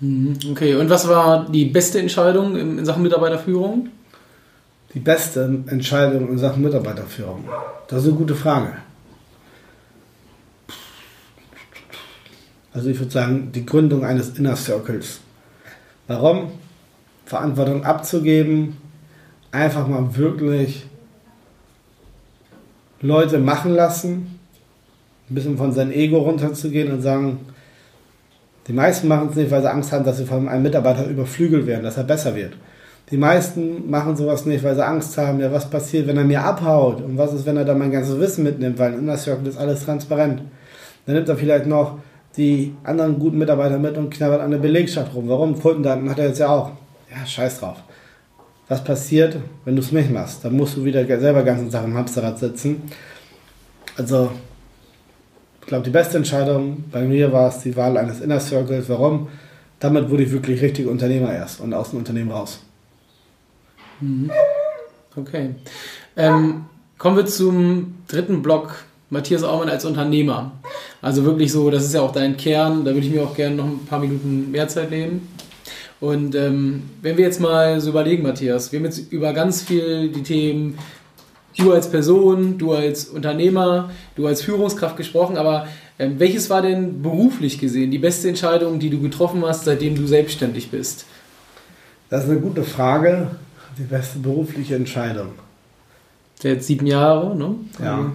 Mhm, 0.00 0.36
okay, 0.50 0.74
und 0.74 0.90
was 0.90 1.08
war 1.08 1.48
die 1.50 1.66
beste 1.66 1.98
Entscheidung 1.98 2.56
in 2.56 2.84
Sachen 2.84 3.02
Mitarbeiterführung? 3.02 3.88
Die 4.94 5.00
beste 5.00 5.62
Entscheidung 5.66 6.28
in 6.30 6.38
Sachen 6.38 6.62
Mitarbeiterführung? 6.62 7.44
Das 7.88 8.02
ist 8.02 8.08
eine 8.08 8.16
gute 8.16 8.36
Frage. 8.36 8.74
Also 12.72 12.90
ich 12.90 12.98
würde 12.98 13.10
sagen, 13.10 13.50
die 13.52 13.66
Gründung 13.66 14.04
eines 14.04 14.38
Inner 14.38 14.56
Circles. 14.56 15.20
Warum? 16.06 16.52
Verantwortung 17.26 17.84
abzugeben, 17.84 18.76
einfach 19.50 19.86
mal 19.88 20.16
wirklich 20.16 20.86
Leute 23.00 23.38
machen 23.38 23.74
lassen, 23.74 24.38
ein 25.30 25.34
bisschen 25.34 25.56
von 25.56 25.72
seinem 25.72 25.92
Ego 25.92 26.18
runterzugehen 26.18 26.92
und 26.92 27.02
sagen, 27.02 27.40
die 28.66 28.72
meisten 28.72 29.08
machen 29.08 29.28
es 29.30 29.36
nicht, 29.36 29.50
weil 29.50 29.62
sie 29.62 29.70
Angst 29.70 29.92
haben, 29.92 30.04
dass 30.04 30.18
sie 30.18 30.26
von 30.26 30.48
einem 30.48 30.62
Mitarbeiter 30.62 31.06
überflügelt 31.06 31.66
werden, 31.66 31.82
dass 31.82 31.96
er 31.96 32.04
besser 32.04 32.34
wird. 32.34 32.54
Die 33.10 33.18
meisten 33.18 33.90
machen 33.90 34.16
sowas 34.16 34.46
nicht, 34.46 34.64
weil 34.64 34.74
sie 34.74 34.84
Angst 34.84 35.16
haben, 35.18 35.38
ja, 35.38 35.52
was 35.52 35.68
passiert, 35.68 36.06
wenn 36.06 36.16
er 36.16 36.24
mir 36.24 36.42
abhaut 36.42 37.02
und 37.02 37.18
was 37.18 37.34
ist, 37.34 37.44
wenn 37.44 37.56
er 37.56 37.64
dann 37.64 37.78
mein 37.78 37.90
ganzes 37.90 38.18
Wissen 38.18 38.44
mitnimmt, 38.44 38.78
weil 38.78 38.94
in 38.94 39.00
Inner 39.00 39.18
Circle 39.18 39.46
ist 39.46 39.58
alles 39.58 39.84
transparent. 39.84 40.42
Dann 41.04 41.14
nimmt 41.14 41.28
er 41.28 41.36
vielleicht 41.36 41.66
noch 41.66 41.98
die 42.36 42.74
anderen 42.82 43.18
guten 43.18 43.38
Mitarbeiter 43.38 43.78
mit 43.78 43.96
und 43.98 44.10
knabbert 44.10 44.40
an 44.40 44.50
der 44.50 44.58
Belegschaft 44.58 45.14
rum. 45.14 45.28
Warum? 45.28 45.60
Kundendaten 45.60 46.08
hat 46.08 46.18
er 46.18 46.28
jetzt 46.28 46.38
ja 46.38 46.48
auch. 46.48 46.72
Ja, 47.10 47.24
scheiß 47.26 47.60
drauf. 47.60 47.76
Was 48.68 48.82
passiert, 48.82 49.36
wenn 49.66 49.76
du 49.76 49.82
es 49.82 49.92
nicht 49.92 50.10
machst? 50.10 50.44
Dann 50.44 50.56
musst 50.56 50.76
du 50.76 50.84
wieder 50.84 51.06
selber 51.20 51.42
ganzen 51.42 51.70
Tag 51.70 51.84
im 51.84 51.94
Hamsterrad 51.94 52.38
sitzen. 52.38 52.82
Also, 53.96 54.30
ich 55.60 55.66
glaube, 55.66 55.84
die 55.84 55.90
beste 55.90 56.16
Entscheidung 56.16 56.84
bei 56.90 57.02
mir 57.02 57.30
war 57.32 57.48
es 57.48 57.58
die 57.58 57.76
Wahl 57.76 57.96
eines 57.98 58.20
Inner 58.20 58.40
Circles. 58.40 58.88
Warum? 58.88 59.28
Damit 59.78 60.08
wurde 60.10 60.22
ich 60.22 60.32
wirklich 60.32 60.62
richtig 60.62 60.86
Unternehmer 60.86 61.32
erst 61.32 61.60
und 61.60 61.74
aus 61.74 61.90
dem 61.90 61.98
Unternehmen 61.98 62.30
raus. 62.30 62.60
Mhm. 64.00 64.30
Okay. 65.16 65.54
Ähm, 66.16 66.64
kommen 66.98 67.16
wir 67.16 67.26
zum 67.26 67.94
dritten 68.08 68.42
Block. 68.42 68.84
Matthias 69.10 69.44
Aumann 69.44 69.68
als 69.68 69.84
Unternehmer. 69.84 70.52
Also 71.00 71.24
wirklich 71.24 71.52
so, 71.52 71.70
das 71.70 71.84
ist 71.84 71.94
ja 71.94 72.00
auch 72.00 72.10
dein 72.10 72.36
Kern. 72.36 72.84
Da 72.84 72.92
würde 72.94 73.06
ich 73.06 73.12
mir 73.12 73.22
auch 73.22 73.36
gerne 73.36 73.56
noch 73.56 73.66
ein 73.66 73.86
paar 73.86 74.00
Minuten 74.00 74.50
mehr 74.50 74.66
Zeit 74.66 74.90
nehmen. 74.90 75.28
Und 76.00 76.34
ähm, 76.34 76.82
wenn 77.00 77.16
wir 77.16 77.24
jetzt 77.24 77.40
mal 77.40 77.80
so 77.80 77.90
überlegen, 77.90 78.24
Matthias, 78.24 78.72
wir 78.72 78.80
haben 78.80 78.86
jetzt 78.86 79.12
über 79.12 79.32
ganz 79.32 79.62
viel 79.62 80.08
die 80.08 80.22
Themen 80.22 80.78
du 81.56 81.72
als 81.72 81.90
Person, 81.90 82.58
du 82.58 82.72
als 82.72 83.06
Unternehmer, 83.06 83.90
du 84.16 84.26
als 84.26 84.42
Führungskraft 84.42 84.96
gesprochen, 84.96 85.36
aber 85.36 85.68
ähm, 85.98 86.18
welches 86.18 86.50
war 86.50 86.62
denn 86.62 87.02
beruflich 87.02 87.58
gesehen 87.58 87.90
die 87.90 87.98
beste 87.98 88.28
Entscheidung, 88.28 88.80
die 88.80 88.90
du 88.90 89.00
getroffen 89.00 89.44
hast, 89.46 89.64
seitdem 89.64 89.94
du 89.94 90.06
selbstständig 90.06 90.70
bist? 90.70 91.06
Das 92.10 92.24
ist 92.24 92.30
eine 92.30 92.40
gute 92.40 92.64
Frage. 92.64 93.30
Die 93.78 93.82
beste 93.82 94.18
berufliche 94.18 94.76
Entscheidung. 94.76 95.30
Jetzt 96.42 96.66
sieben 96.66 96.86
Jahre, 96.86 97.34
ne? 97.34 97.54
Ja. 97.82 98.12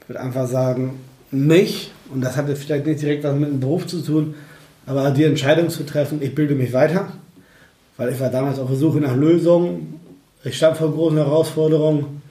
Ich 0.00 0.08
würde 0.08 0.20
einfach 0.20 0.46
sagen, 0.46 1.00
mich, 1.30 1.90
und 2.12 2.20
das 2.20 2.36
hatte 2.36 2.54
vielleicht 2.54 2.86
nicht 2.86 3.02
direkt 3.02 3.24
was 3.24 3.34
mit 3.34 3.48
dem 3.48 3.60
Beruf 3.60 3.86
zu 3.86 4.02
tun, 4.02 4.34
aber 4.86 5.10
die 5.10 5.24
Entscheidung 5.24 5.68
zu 5.70 5.84
treffen, 5.84 6.22
ich 6.22 6.34
bilde 6.34 6.54
mich 6.54 6.72
weiter, 6.72 7.12
weil 7.96 8.12
ich 8.12 8.20
war 8.20 8.30
damals 8.30 8.58
auf 8.58 8.68
der 8.68 8.76
Suche 8.76 8.98
nach 8.98 9.16
Lösungen. 9.16 10.00
Ich 10.44 10.56
stand 10.56 10.76
vor 10.76 10.92
großen 10.92 11.16
Herausforderungen 11.16 12.22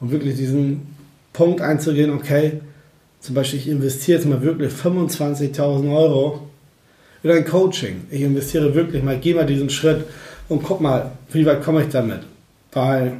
und 0.00 0.10
wirklich 0.10 0.36
diesen 0.36 0.94
Punkt 1.32 1.60
einzugehen, 1.60 2.10
okay, 2.10 2.60
zum 3.20 3.34
Beispiel 3.34 3.58
ich 3.58 3.68
investiere 3.68 4.18
jetzt 4.18 4.26
mal 4.26 4.40
wirklich 4.40 4.72
25.000 4.72 5.94
Euro 5.94 6.48
in 7.22 7.30
ein 7.30 7.44
Coaching. 7.44 8.02
Ich 8.10 8.22
investiere 8.22 8.74
wirklich 8.74 9.02
mal, 9.02 9.18
gehe 9.18 9.34
mal 9.34 9.46
diesen 9.46 9.68
Schritt 9.68 10.04
und 10.48 10.62
guck 10.62 10.80
mal, 10.80 11.12
wie 11.30 11.46
weit 11.46 11.62
komme 11.62 11.82
ich 11.82 11.88
damit. 11.88 12.20
Weil 12.72 13.14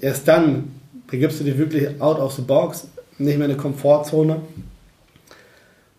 erst 0.00 0.26
dann 0.28 0.72
begibst 1.06 1.40
du 1.40 1.44
dich 1.44 1.58
wirklich 1.58 2.00
out 2.00 2.18
of 2.18 2.32
the 2.32 2.42
box, 2.42 2.88
nicht 3.18 3.38
mehr 3.38 3.46
in 3.46 3.52
eine 3.52 3.60
Komfortzone 3.60 4.40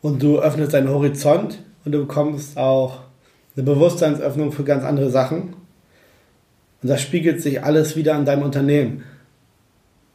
und 0.01 0.21
du 0.21 0.39
öffnest 0.39 0.73
deinen 0.73 0.89
Horizont 0.89 1.59
und 1.83 1.91
du 1.91 1.99
bekommst 1.99 2.57
auch 2.57 2.99
eine 3.55 3.65
Bewusstseinsöffnung 3.65 4.51
für 4.51 4.63
ganz 4.63 4.83
andere 4.83 5.09
Sachen. 5.09 5.53
Und 6.81 6.89
das 6.89 7.01
spiegelt 7.01 7.41
sich 7.41 7.63
alles 7.63 7.95
wieder 7.95 8.15
an 8.15 8.25
deinem 8.25 8.43
Unternehmen. 8.43 9.03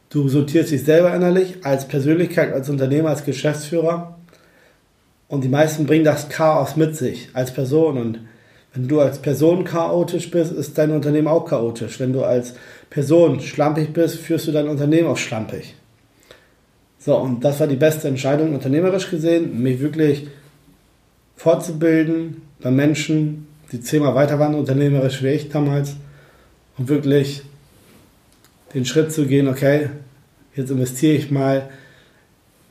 Du 0.09 0.29
sortierst 0.29 0.71
dich 0.71 0.83
selber 0.83 1.13
innerlich 1.13 1.65
als 1.65 1.87
Persönlichkeit, 1.87 2.53
als 2.53 2.69
Unternehmer, 2.69 3.09
als 3.09 3.25
Geschäftsführer. 3.25 4.17
Und 5.27 5.43
die 5.43 5.49
meisten 5.49 5.85
bringen 5.85 6.05
das 6.05 6.29
Chaos 6.29 6.75
mit 6.75 6.95
sich 6.95 7.29
als 7.33 7.51
Person. 7.53 7.97
Und 7.97 8.19
wenn 8.73 8.87
du 8.87 8.99
als 8.99 9.19
Person 9.19 9.63
chaotisch 9.63 10.31
bist, 10.31 10.51
ist 10.51 10.77
dein 10.77 10.91
Unternehmen 10.91 11.27
auch 11.27 11.45
chaotisch. 11.45 11.99
Wenn 11.99 12.11
du 12.11 12.23
als 12.23 12.55
Person 12.89 13.39
schlampig 13.39 13.93
bist, 13.93 14.15
führst 14.15 14.47
du 14.47 14.51
dein 14.51 14.67
Unternehmen 14.67 15.07
auch 15.07 15.17
schlampig. 15.17 15.75
So, 16.97 17.17
und 17.17 17.43
das 17.43 17.59
war 17.59 17.67
die 17.67 17.75
beste 17.75 18.07
Entscheidung, 18.07 18.53
unternehmerisch 18.53 19.11
gesehen, 19.11 19.61
mich 19.61 19.79
wirklich 19.79 20.27
fortzubilden 21.35 22.41
bei 22.61 22.71
Menschen, 22.71 23.47
die 23.71 23.81
zehnmal 23.81 24.15
weiter 24.15 24.39
waren, 24.39 24.55
unternehmerisch 24.55 25.21
wie 25.21 25.29
ich 25.29 25.49
damals, 25.49 25.95
und 26.77 26.87
wirklich 26.87 27.43
den 28.73 28.85
Schritt 28.85 29.11
zu 29.11 29.25
gehen, 29.25 29.47
okay, 29.47 29.89
jetzt 30.55 30.71
investiere 30.71 31.15
ich 31.15 31.29
mal 31.29 31.69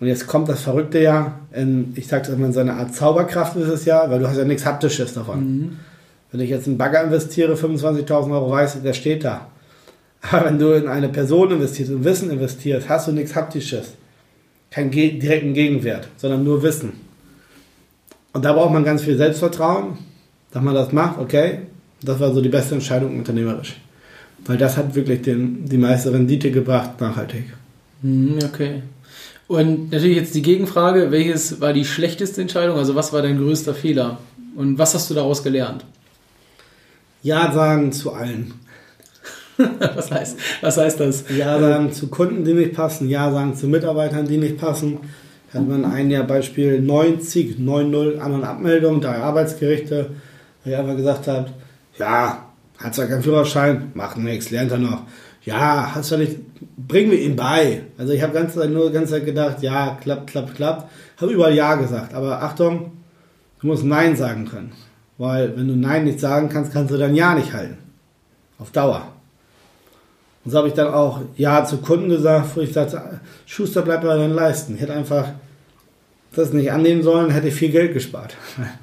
und 0.01 0.09
jetzt 0.09 0.27
kommt 0.27 0.49
das 0.49 0.63
verrückte 0.63 0.99
Jahr, 0.99 1.41
in, 1.53 1.93
ich 1.95 2.09
sage 2.09 2.27
das 2.27 2.35
immer, 2.35 2.47
in 2.47 2.53
so 2.53 2.61
eine 2.61 2.75
Art 2.75 2.95
Zauberkraft 2.95 3.57
ist 3.57 3.69
es 3.69 3.85
ja, 3.85 4.11
weil 4.11 4.19
du 4.19 4.29
hast 4.29 4.37
ja 4.37 4.45
nichts 4.45 4.67
Haptisches 4.67 5.15
davon. 5.15 5.41
Mhm. 5.41 5.79
Wenn 6.33 6.41
ich 6.41 6.51
jetzt 6.51 6.67
in 6.67 6.73
einen 6.73 6.79
Bagger 6.79 7.05
investiere, 7.05 7.55
25.000 7.55 8.33
Euro 8.33 8.51
weiß, 8.51 8.83
der 8.83 8.95
steht 8.95 9.25
da. 9.25 9.49
Aber 10.23 10.47
wenn 10.47 10.59
du 10.59 10.73
in 10.73 10.89
eine 10.89 11.11
Person 11.11 11.51
investierst, 11.51 11.93
in 11.93 12.05
Wissen 12.05 12.31
investierst, 12.31 12.89
hast 12.89 13.09
du 13.09 13.13
nichts 13.13 13.35
Haptisches. 13.35 13.95
Keinen 14.71 14.91
direkten 14.91 15.53
Gegenwert, 15.53 16.09
sondern 16.17 16.43
nur 16.45 16.63
Wissen. 16.63 16.93
Und 18.33 18.45
da 18.45 18.55
braucht 18.55 18.73
man 18.73 18.85
ganz 18.85 19.03
viel 19.03 19.17
Selbstvertrauen, 19.17 19.99
dass 20.51 20.63
man 20.63 20.75
das 20.75 20.93
macht, 20.93 21.19
okay. 21.19 21.59
Das 22.03 22.19
war 22.19 22.33
so 22.33 22.41
die 22.41 22.49
beste 22.49 22.75
Entscheidung 22.75 23.19
unternehmerisch. 23.19 23.77
Weil 24.47 24.57
das 24.57 24.77
hat 24.77 24.95
wirklich 24.95 25.23
den, 25.23 25.67
die 25.67 25.77
meiste 25.77 26.13
Rendite 26.13 26.51
gebracht, 26.51 27.01
nachhaltig. 27.01 27.45
Mhm, 28.01 28.39
okay. 28.45 28.83
Und 29.49 29.93
natürlich 29.93 30.17
jetzt 30.17 30.35
die 30.35 30.43
Gegenfrage, 30.43 31.11
welches 31.11 31.61
war 31.61 31.75
die 31.75 31.85
schlechteste 31.85 32.41
Entscheidung? 32.41 32.79
Also 32.79 32.95
was 32.95 33.13
war 33.13 33.21
dein 33.21 33.37
größter 33.37 33.75
Fehler? 33.75 34.19
Und 34.57 34.79
was 34.79 34.95
hast 34.95 35.11
du 35.11 35.15
daraus 35.15 35.43
gelernt? 35.43 35.85
Ja 37.23 37.53
sagen 37.53 37.93
zu 37.93 38.13
allen. 38.13 38.53
was, 39.95 40.11
heißt, 40.11 40.37
was 40.61 40.77
heißt 40.77 41.01
das? 41.01 41.25
Ja 41.37 41.59
sagen 41.59 41.93
zu 41.93 42.09
Kunden, 42.09 42.45
die 42.45 42.55
nicht 42.55 42.75
passen. 42.75 43.09
Ja 43.09 43.31
sagen 43.31 43.55
zu 43.55 43.69
Mitarbeitern, 43.69 44.27
die 44.27 44.39
nicht 44.39 44.59
passen. 44.59 44.99
Hat 45.55 45.69
man 45.69 45.85
ein 45.85 46.11
Jahr 46.11 46.25
Beispiel 46.25 46.81
90, 46.81 47.59
9-0 47.59 48.19
An- 48.19 48.33
und 48.33 48.45
Abmeldung, 48.45 49.01
drei 49.01 49.17
Arbeitsgerichte, 49.17 50.11
wo 50.65 50.71
ich 50.71 50.77
einfach 50.77 50.97
gesagt 50.97 51.29
habe, 51.29 51.51
ja, 51.99 52.47
hat 52.79 52.95
zwar 52.95 53.07
keinen 53.07 53.23
Führerschein, 53.23 53.93
macht 53.95 54.17
nichts, 54.17 54.51
lernt 54.51 54.73
er 54.73 54.79
noch. 54.79 55.03
Ja, 55.45 55.95
hast 55.95 56.11
du 56.11 56.17
nicht, 56.17 56.39
bringen 56.77 57.11
wir 57.11 57.21
ihn 57.21 57.37
bei. 57.37 57.83
Also 57.99 58.13
ich 58.15 58.23
habe 58.23 58.33
ganze 58.33 58.61
Zeit 58.61 58.71
nur 58.71 58.87
die 58.87 58.95
ganze 58.95 59.13
Zeit 59.13 59.27
gedacht, 59.27 59.63
ja, 59.63 59.99
klappt, 60.01 60.31
klappt, 60.31 60.55
klappt. 60.55 60.91
Habe 61.21 61.33
überall 61.33 61.55
Ja 61.55 61.75
gesagt, 61.75 62.15
aber 62.15 62.43
Achtung, 62.43 62.93
du 63.61 63.67
musst 63.67 63.85
Nein 63.85 64.17
sagen 64.17 64.47
können. 64.47 64.73
Weil 65.19 65.57
wenn 65.57 65.69
du 65.69 65.77
Nein 65.77 66.05
nicht 66.05 66.21
sagen 66.21 66.49
kannst, 66.49 66.73
kannst 66.73 66.93
du 66.93 66.99
dein 66.99 67.15
Ja 67.15 67.35
nicht 67.35 67.53
halten. 67.53 67.79
Auf 68.59 68.71
Dauer. 68.71 69.13
Und 70.45 70.51
so 70.51 70.59
habe 70.59 70.69
ich 70.69 70.75
dann 70.75 70.93
auch 70.93 71.21
Ja 71.37 71.65
zu 71.65 71.79
Kunden 71.79 72.09
gesagt, 72.09 72.57
wo 72.57 72.61
ich 72.61 72.73
sagte, 72.73 73.21
Schuster 73.47 73.83
bleibt 73.83 74.03
bei 74.03 74.17
deinen 74.17 74.35
Leisten. 74.35 74.75
Ich 74.75 74.81
hätte 74.81 74.95
einfach 74.95 75.29
das 76.35 76.53
nicht 76.53 76.73
annehmen 76.73 77.03
sollen, 77.03 77.31
hätte 77.31 77.49
ich 77.49 77.55
viel 77.55 77.71
Geld 77.71 77.93
gespart. 77.93 78.37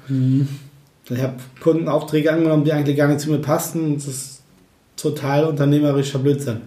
Mhm. 0.08 0.48
Ich 1.12 1.20
habe 1.20 1.34
Kundenaufträge 1.60 2.32
angenommen, 2.32 2.62
die 2.62 2.72
eigentlich 2.72 2.96
gar 2.96 3.08
nicht 3.08 3.18
zu 3.18 3.30
mir 3.30 3.38
passten. 3.38 3.96
Das 3.96 4.06
ist 4.06 4.42
total 4.96 5.44
unternehmerischer 5.44 6.20
Blödsinn. 6.20 6.60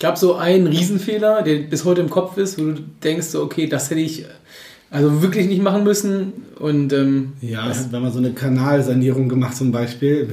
Gab 0.00 0.16
so 0.16 0.36
einen 0.36 0.66
Riesenfehler, 0.66 1.42
der 1.42 1.58
bis 1.58 1.84
heute 1.84 2.00
im 2.00 2.08
Kopf 2.08 2.38
ist, 2.38 2.58
wo 2.58 2.72
du 2.72 2.82
denkst, 3.04 3.34
okay, 3.34 3.66
das 3.66 3.90
hätte 3.90 4.00
ich 4.00 4.24
also 4.92 5.22
wirklich 5.22 5.46
nicht 5.48 5.62
machen 5.62 5.84
müssen. 5.84 6.32
Und 6.58 6.92
ähm, 6.92 7.32
ja, 7.40 7.66
ja. 7.66 7.74
wenn 7.90 8.02
man 8.02 8.12
so 8.12 8.18
eine 8.18 8.32
Kanalsanierung 8.32 9.28
gemacht 9.28 9.56
zum 9.56 9.72
Beispiel, 9.72 10.28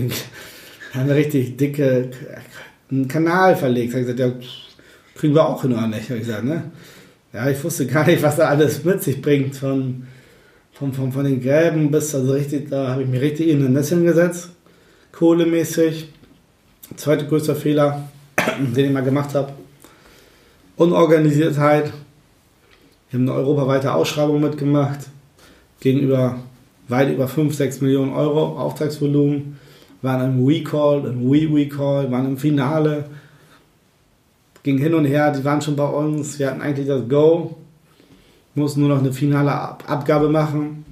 haben 0.93 1.07
wir 1.07 1.15
richtig 1.15 1.57
dicke 1.57 2.11
einen 2.91 3.07
Kanal 3.07 3.55
verlegt. 3.55 3.93
Habe 3.93 4.01
ich 4.01 4.15
gesagt, 4.15 4.19
ja, 4.19 4.47
kriegen 5.15 5.33
wir 5.33 5.47
auch 5.47 5.61
hin 5.61 5.71
oder 5.71 5.87
nicht? 5.87 6.09
Habe 6.09 6.19
ich 6.19 6.27
gesagt, 6.27 6.43
ne? 6.43 6.71
Ja, 7.33 7.49
ich 7.49 7.63
wusste 7.63 7.87
gar 7.87 8.05
nicht, 8.05 8.21
was 8.21 8.35
da 8.35 8.49
alles 8.49 8.83
mit 8.83 9.01
sich 9.01 9.21
bringt. 9.21 9.55
Von, 9.55 10.03
von, 10.73 10.93
von, 10.93 11.11
von 11.11 11.23
den 11.23 11.41
Gräben 11.41 11.89
bis, 11.89 12.13
also 12.13 12.33
richtig, 12.33 12.69
da 12.69 12.89
habe 12.89 13.03
ich 13.03 13.07
mich 13.07 13.21
richtig 13.21 13.47
in 13.47 13.61
den 13.61 13.73
Nesseln 13.73 14.03
gesetzt. 14.03 14.49
Kohlemäßig. 15.13 16.09
Zweiter 16.97 17.25
größter 17.25 17.55
Fehler, 17.55 18.09
den 18.75 18.85
ich 18.85 18.91
mal 18.91 19.03
gemacht 19.03 19.35
habe. 19.35 19.53
Unorganisiertheit. 20.75 21.93
Wir 23.09 23.19
haben 23.19 23.27
eine 23.27 23.37
europaweite 23.37 23.93
Ausschreibung 23.93 24.39
mitgemacht. 24.39 24.99
Gegenüber 25.79 26.37
weit 26.87 27.11
über 27.11 27.27
5, 27.27 27.55
6 27.55 27.81
Millionen 27.81 28.13
Euro 28.13 28.59
Auftragsvolumen 28.59 29.57
waren 30.01 30.31
im 30.31 30.45
Recall, 30.45 31.05
im 31.05 31.29
We-Recall, 31.29 32.11
waren 32.11 32.27
im 32.27 32.37
Finale, 32.37 33.05
ging 34.63 34.77
hin 34.77 34.93
und 34.93 35.05
her, 35.05 35.31
die 35.31 35.43
waren 35.43 35.61
schon 35.61 35.75
bei 35.75 35.87
uns, 35.87 36.37
wir 36.39 36.47
hatten 36.47 36.61
eigentlich 36.61 36.87
das 36.87 37.07
Go, 37.09 37.57
mussten 38.55 38.81
nur 38.81 38.89
noch 38.89 38.99
eine 38.99 39.11
finale 39.11 39.51
Ab 39.51 39.83
Abgabe 39.87 40.29
machen. 40.29 40.85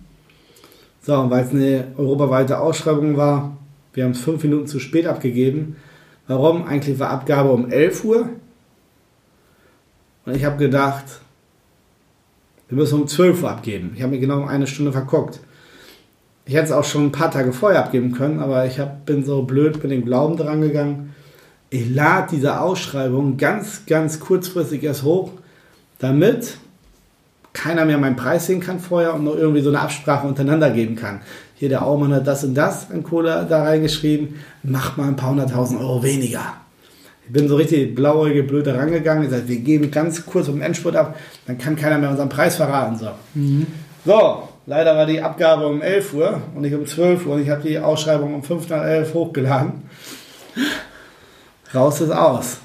So, 1.02 1.16
und 1.20 1.30
weil 1.30 1.46
es 1.46 1.52
eine 1.52 1.88
europaweite 1.98 2.60
Ausschreibung 2.60 3.16
war, 3.16 3.56
wir 3.94 4.04
haben 4.04 4.12
es 4.12 4.20
fünf 4.22 4.44
Minuten 4.44 4.68
zu 4.68 4.80
spät 4.80 5.08
abgegeben. 5.08 5.76
Warum? 6.28 6.66
Eigentlich 6.66 7.00
war 7.00 7.12
Abgabe 7.12 7.52
um 7.52 7.70
11 7.70 8.04
Uhr. 8.04 8.30
Und 10.26 10.36
ich 10.36 10.44
habe 10.44 10.58
gedacht, 10.58 11.06
wir 12.70 12.78
müssen 12.78 13.02
um 13.02 13.08
12 13.08 13.44
Uhr 13.44 13.52
abgeben. 13.52 13.92
Ich 13.96 14.02
habe 14.02 14.12
mir 14.12 14.20
genau 14.20 14.46
eine 14.46 14.68
Stunde 14.68 14.92
verguckt. 14.92 15.40
Ich 16.46 16.54
hätte 16.54 16.66
es 16.66 16.72
auch 16.72 16.84
schon 16.84 17.06
ein 17.06 17.12
paar 17.12 17.32
Tage 17.32 17.52
vorher 17.52 17.84
abgeben 17.84 18.14
können, 18.14 18.40
aber 18.40 18.66
ich 18.66 18.80
hab, 18.80 19.06
bin 19.06 19.26
so 19.26 19.44
blöd 19.44 19.82
mit 19.82 19.92
dem 19.92 20.06
Glauben 20.06 20.38
dran 20.38 20.62
gegangen. 20.62 21.14
Ich 21.70 21.94
lade 21.94 22.30
diese 22.32 22.62
Ausschreibung 22.62 23.38
ganz, 23.38 23.86
ganz 23.86 24.20
kurzfristig 24.20 24.84
erst 24.84 25.04
hoch, 25.04 25.32
damit 26.00 26.58
keiner 27.52 27.86
mehr 27.86 27.98
meinen 27.98 28.16
Preis 28.16 28.46
sehen 28.46 28.62
kann 28.62 28.80
vorher 28.80 29.14
und 29.14 29.24
nur 29.24 29.38
irgendwie 29.38 29.62
so 29.62 29.70
eine 29.70 29.82
Absprache 29.82 30.28
untereinander 30.28 30.70
geben 30.70 30.96
kann. 30.96 31.22
Hier 31.56 31.70
der 31.70 31.86
Aumann 31.86 32.14
hat 32.14 32.28
das 32.28 32.44
und 32.44 32.54
das 32.54 32.92
an 32.92 33.04
Kohle 33.04 33.46
da 33.50 33.64
reingeschrieben, 33.64 34.36
mach 34.64 34.96
mal 34.96 35.08
ein 35.08 35.16
paar 35.16 35.32
hunderttausend 35.32 35.82
Euro 35.82 36.04
weniger. 36.04 36.54
Ich 37.28 37.34
bin 37.34 37.50
so 37.50 37.58
richtig 37.58 37.94
blauäugig 37.94 38.48
blöd 38.48 38.66
da 38.66 38.76
rangegangen, 38.76 39.24
gesagt, 39.24 39.50
wir 39.50 39.58
geben 39.58 39.92
ganz 39.92 40.26
kurz 40.26 40.48
um 40.48 40.56
den 40.56 40.64
Endspurt 40.64 40.96
ab, 40.96 41.18
dann 41.46 41.58
kann 41.58 41.76
keiner 41.76 41.98
mehr 41.98 42.10
unseren 42.10 42.30
Preis 42.30 42.56
verraten. 42.56 42.98
So, 42.98 43.10
mhm. 43.34 43.68
so 44.06 44.48
leider 44.66 44.96
war 44.96 45.06
die 45.06 45.22
Abgabe 45.22 45.68
um 45.68 45.82
11 45.82 46.14
Uhr 46.14 46.42
und 46.56 46.62
nicht 46.62 46.74
um 46.74 46.86
12 46.86 47.26
Uhr 47.26 47.36
und 47.36 47.42
ich 47.42 47.50
habe 47.50 47.68
die 47.68 47.78
Ausschreibung 47.80 48.34
um 48.34 48.44
5 48.44 48.70
nach 48.70 48.84
11 48.84 49.14
hochgeladen. 49.14 49.74
Raus 51.74 52.00
ist 52.00 52.12
aus. 52.12 52.60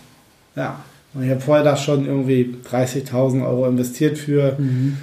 Ja, 0.55 0.79
und 1.15 1.25
ich 1.25 1.31
habe 1.31 1.41
vorher 1.41 1.65
da 1.65 1.77
schon 1.77 2.07
irgendwie 2.07 2.55
30.000 2.71 3.45
Euro 3.45 3.67
investiert 3.67 4.17
für, 4.17 4.55
mhm. 4.59 4.99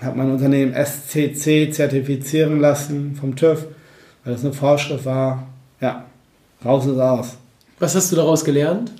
habe 0.00 0.16
mein 0.16 0.30
Unternehmen 0.30 0.74
SCC 0.74 1.72
zertifizieren 1.72 2.60
lassen 2.60 3.16
vom 3.16 3.34
TÜV, 3.34 3.66
weil 4.22 4.34
das 4.34 4.44
eine 4.44 4.52
Vorschrift 4.52 5.04
war. 5.06 5.48
Ja, 5.80 6.04
raus 6.64 6.86
ist 6.86 6.98
aus. 6.98 7.36
Was 7.82 7.96
hast 7.96 8.12
du 8.12 8.16
daraus 8.16 8.44
gelernt? 8.44 8.92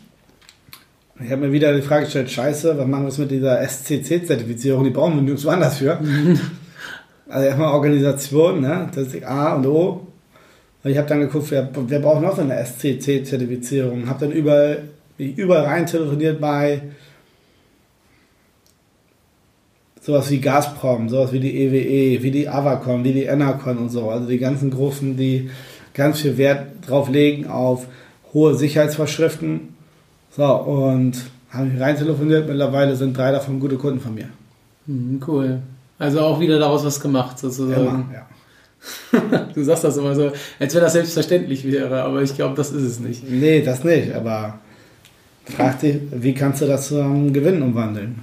Ich 1.23 1.31
habe 1.31 1.43
mir 1.43 1.53
wieder 1.53 1.73
die 1.73 1.83
Frage 1.83 2.07
gestellt, 2.07 2.29
scheiße, 2.29 2.77
was 2.77 2.85
machen 2.89 3.07
wir 3.07 3.17
mit 3.17 3.31
dieser 3.31 3.61
SCC-Zertifizierung? 3.63 4.83
Die 4.83 4.91
brauchen 4.91 5.15
wir 5.15 5.23
nirgendwo 5.23 5.51
anders 5.51 5.79
für. 5.79 6.01
Also 7.29 7.47
erstmal 7.47 7.73
Organisation, 7.75 8.61
ne? 8.61 8.91
das 8.93 9.15
ist 9.15 9.25
A 9.25 9.55
und 9.55 9.67
O. 9.67 10.09
Und 10.83 10.91
ich 10.91 10.99
habe 10.99 11.09
dann 11.09 11.21
geguckt, 11.21 11.51
wer, 11.51 11.71
wer 11.73 12.01
braucht 12.01 12.23
noch 12.23 12.35
so 12.35 12.43
eine 12.43 12.57
SCC-Zertifizierung? 12.57 14.09
Habe 14.09 14.27
dann 14.27 14.33
überall 14.33 14.83
überall 15.17 15.65
rein 15.65 15.87
telefoniert 15.87 16.41
bei 16.41 16.83
sowas 20.01 20.29
wie 20.29 20.41
Gazprom, 20.41 21.09
sowas 21.09 21.33
wie 21.33 21.41
die 21.41 21.57
EWE, 21.57 21.79
e, 21.79 22.23
wie 22.23 22.33
die 22.33 22.49
Avacon, 22.49 23.05
wie 23.05 23.13
die 23.13 23.25
Enercon 23.25 23.79
und 23.79 23.91
so. 23.91 24.11
Also 24.11 24.27
die 24.27 24.39
ganzen 24.39 24.71
großen, 24.71 25.17
die 25.17 25.51
ganz 25.95 26.21
viel 26.21 26.37
Wert 26.37 26.67
drauf 26.87 27.09
legen 27.09 27.47
auf 27.47 27.87
hohe 28.35 28.55
Sicherheitsvorschriften. 28.55 29.75
So, 30.37 30.45
und 30.45 31.15
habe 31.51 31.71
ich 31.75 31.81
rein 31.81 31.97
telefoniert. 31.97 32.49
Mittlerweile 32.49 32.97
sind 32.97 33.17
drei 33.17 33.33
davon 33.33 33.61
gute 33.61 33.77
Kunden 33.77 34.01
von 34.01 34.15
mir. 34.15 34.29
Mhm, 34.87 35.23
cool. 35.27 35.61
Also 35.99 36.21
auch 36.21 36.41
wieder 36.41 36.59
daraus 36.59 36.85
was 36.85 37.01
gemacht, 37.01 37.39
sozusagen. 37.39 37.81
Immer, 37.81 38.05
ja. 38.13 38.27
du 39.55 39.63
sagst 39.63 39.85
das 39.85 39.97
immer 39.97 40.15
so, 40.15 40.33
als 40.59 40.75
wenn 40.75 40.81
das 40.81 40.95
selbstverständlich 40.95 41.65
wäre, 41.65 42.03
aber 42.03 42.23
ich 42.23 42.35
glaube, 42.35 42.57
das 42.57 42.73
ist 42.73 42.83
es 42.83 42.99
nicht. 42.99 43.29
Nee, 43.31 43.63
das 43.63 43.85
nicht, 43.85 44.13
aber 44.13 44.59
Frag 45.45 45.81
dich, 45.81 46.01
wie 46.13 46.35
kannst 46.35 46.63
du 46.63 46.67
das 46.67 46.89
zu 46.89 47.01
einem 47.01 47.33
Gewinn 47.33 47.63
umwandeln? 47.63 48.21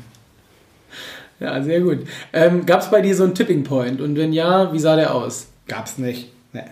Ja, 1.40 1.62
sehr 1.62 1.82
gut. 1.82 2.00
Ähm, 2.34 2.66
Gab 2.66 2.82
es 2.82 2.90
bei 2.90 3.02
dir 3.02 3.16
so 3.16 3.24
einen 3.24 3.36
Tipping 3.36 3.64
Point? 3.64 4.02
Und 4.02 4.18
wenn 4.18 4.34
ja, 4.34 4.72
wie 4.74 4.80
sah 4.80 4.96
der 4.96 5.14
aus? 5.14 5.48
Gab 5.68 5.86
es 5.86 5.98
nicht. 5.98 6.32
Nee. 6.54 6.64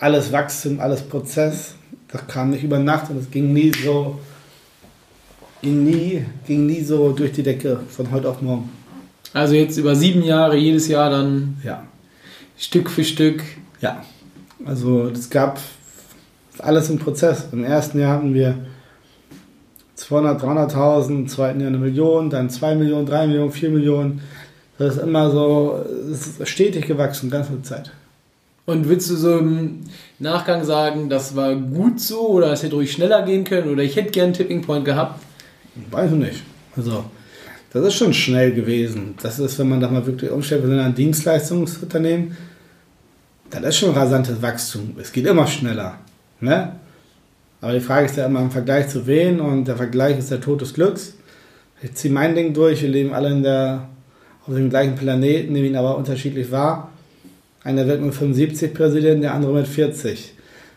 Alles 0.00 0.32
Wachstum, 0.32 0.80
alles 0.80 1.02
Prozess. 1.02 1.74
Das 2.10 2.26
kam 2.26 2.50
nicht 2.50 2.64
über 2.64 2.78
Nacht 2.78 3.10
und 3.10 3.18
es 3.18 3.30
ging 3.30 3.52
nie 3.52 3.72
so, 3.84 4.18
ging 5.60 5.84
nie, 5.84 6.24
ging 6.46 6.66
nie 6.66 6.82
so 6.82 7.12
durch 7.12 7.32
die 7.32 7.42
Decke 7.42 7.80
von 7.88 8.10
heute 8.10 8.30
auf 8.30 8.40
morgen. 8.40 8.70
Also 9.34 9.54
jetzt 9.54 9.76
über 9.76 9.94
sieben 9.94 10.22
Jahre, 10.22 10.56
jedes 10.56 10.88
Jahr 10.88 11.10
dann 11.10 11.58
ja. 11.62 11.84
Stück 12.56 12.88
für 12.88 13.04
Stück. 13.04 13.42
Ja. 13.80 14.02
Also 14.64 15.08
es 15.08 15.28
gab 15.28 15.60
alles 16.58 16.90
im 16.90 16.98
Prozess. 16.98 17.48
Im 17.52 17.62
ersten 17.62 18.00
Jahr 18.00 18.16
hatten 18.16 18.34
wir 18.34 18.56
200, 19.94 20.42
300.000, 20.42 21.08
im 21.08 21.28
zweiten 21.28 21.60
Jahr 21.60 21.68
eine 21.68 21.78
Million, 21.78 22.30
dann 22.30 22.50
2 22.50 22.76
Millionen, 22.76 23.06
3 23.06 23.26
Millionen, 23.26 23.52
4 23.52 23.70
Millionen. 23.70 24.20
Das 24.78 24.96
ist 24.96 25.02
immer 25.02 25.30
so, 25.30 25.84
es 26.10 26.38
ist 26.38 26.48
stetig 26.48 26.86
gewachsen, 26.86 27.30
ganz 27.30 27.48
viel 27.48 27.62
Zeit. 27.62 27.92
Und 28.68 28.86
willst 28.86 29.08
du 29.08 29.16
so 29.16 29.38
im 29.38 29.80
Nachgang 30.18 30.62
sagen, 30.62 31.08
das 31.08 31.34
war 31.34 31.54
gut 31.54 32.00
so 32.00 32.28
oder 32.28 32.52
es 32.52 32.62
hätte 32.62 32.74
ruhig 32.74 32.92
schneller 32.92 33.22
gehen 33.24 33.44
können 33.44 33.70
oder 33.70 33.82
ich 33.82 33.96
hätte 33.96 34.10
gern 34.10 34.24
einen 34.24 34.34
Tipping 34.34 34.60
Point 34.60 34.84
gehabt? 34.84 35.22
Weiß 35.90 36.12
ich 36.12 36.18
nicht. 36.18 36.42
Also, 36.76 37.04
das 37.72 37.86
ist 37.86 37.94
schon 37.94 38.12
schnell 38.12 38.52
gewesen. 38.52 39.14
Das 39.22 39.38
ist, 39.38 39.58
wenn 39.58 39.70
man 39.70 39.80
da 39.80 39.88
mal 39.88 40.04
wirklich 40.04 40.30
umstellt, 40.30 40.64
wir 40.64 40.68
sind 40.68 40.80
ein 40.80 40.94
Dienstleistungsunternehmen, 40.94 42.36
das 43.48 43.62
ist 43.62 43.78
schon 43.78 43.94
rasantes 43.94 44.42
Wachstum. 44.42 44.96
Es 45.00 45.12
geht 45.12 45.24
immer 45.24 45.46
schneller. 45.46 46.00
Ne? 46.38 46.72
Aber 47.62 47.72
die 47.72 47.80
Frage 47.80 48.04
ist 48.04 48.18
ja 48.18 48.26
immer 48.26 48.42
im 48.42 48.50
Vergleich 48.50 48.90
zu 48.90 49.06
wen 49.06 49.40
und 49.40 49.64
der 49.64 49.76
Vergleich 49.76 50.18
ist 50.18 50.30
der 50.30 50.42
Tod 50.42 50.60
des 50.60 50.74
Glücks. 50.74 51.14
Ich 51.80 51.94
ziehe 51.94 52.12
mein 52.12 52.34
Ding 52.34 52.52
durch, 52.52 52.82
wir 52.82 52.90
leben 52.90 53.14
alle 53.14 53.30
in 53.30 53.42
der, 53.42 53.88
auf 54.46 54.52
dem 54.52 54.68
gleichen 54.68 54.94
Planeten, 54.94 55.54
nehmen 55.54 55.68
ihn 55.68 55.76
aber 55.76 55.96
unterschiedlich 55.96 56.50
wahr. 56.50 56.90
Einer 57.64 57.86
wird 57.86 58.00
mit 58.00 58.14
75 58.14 58.74
Präsident, 58.74 59.22
der 59.22 59.34
andere 59.34 59.52
mit 59.52 59.66
40. 59.66 60.34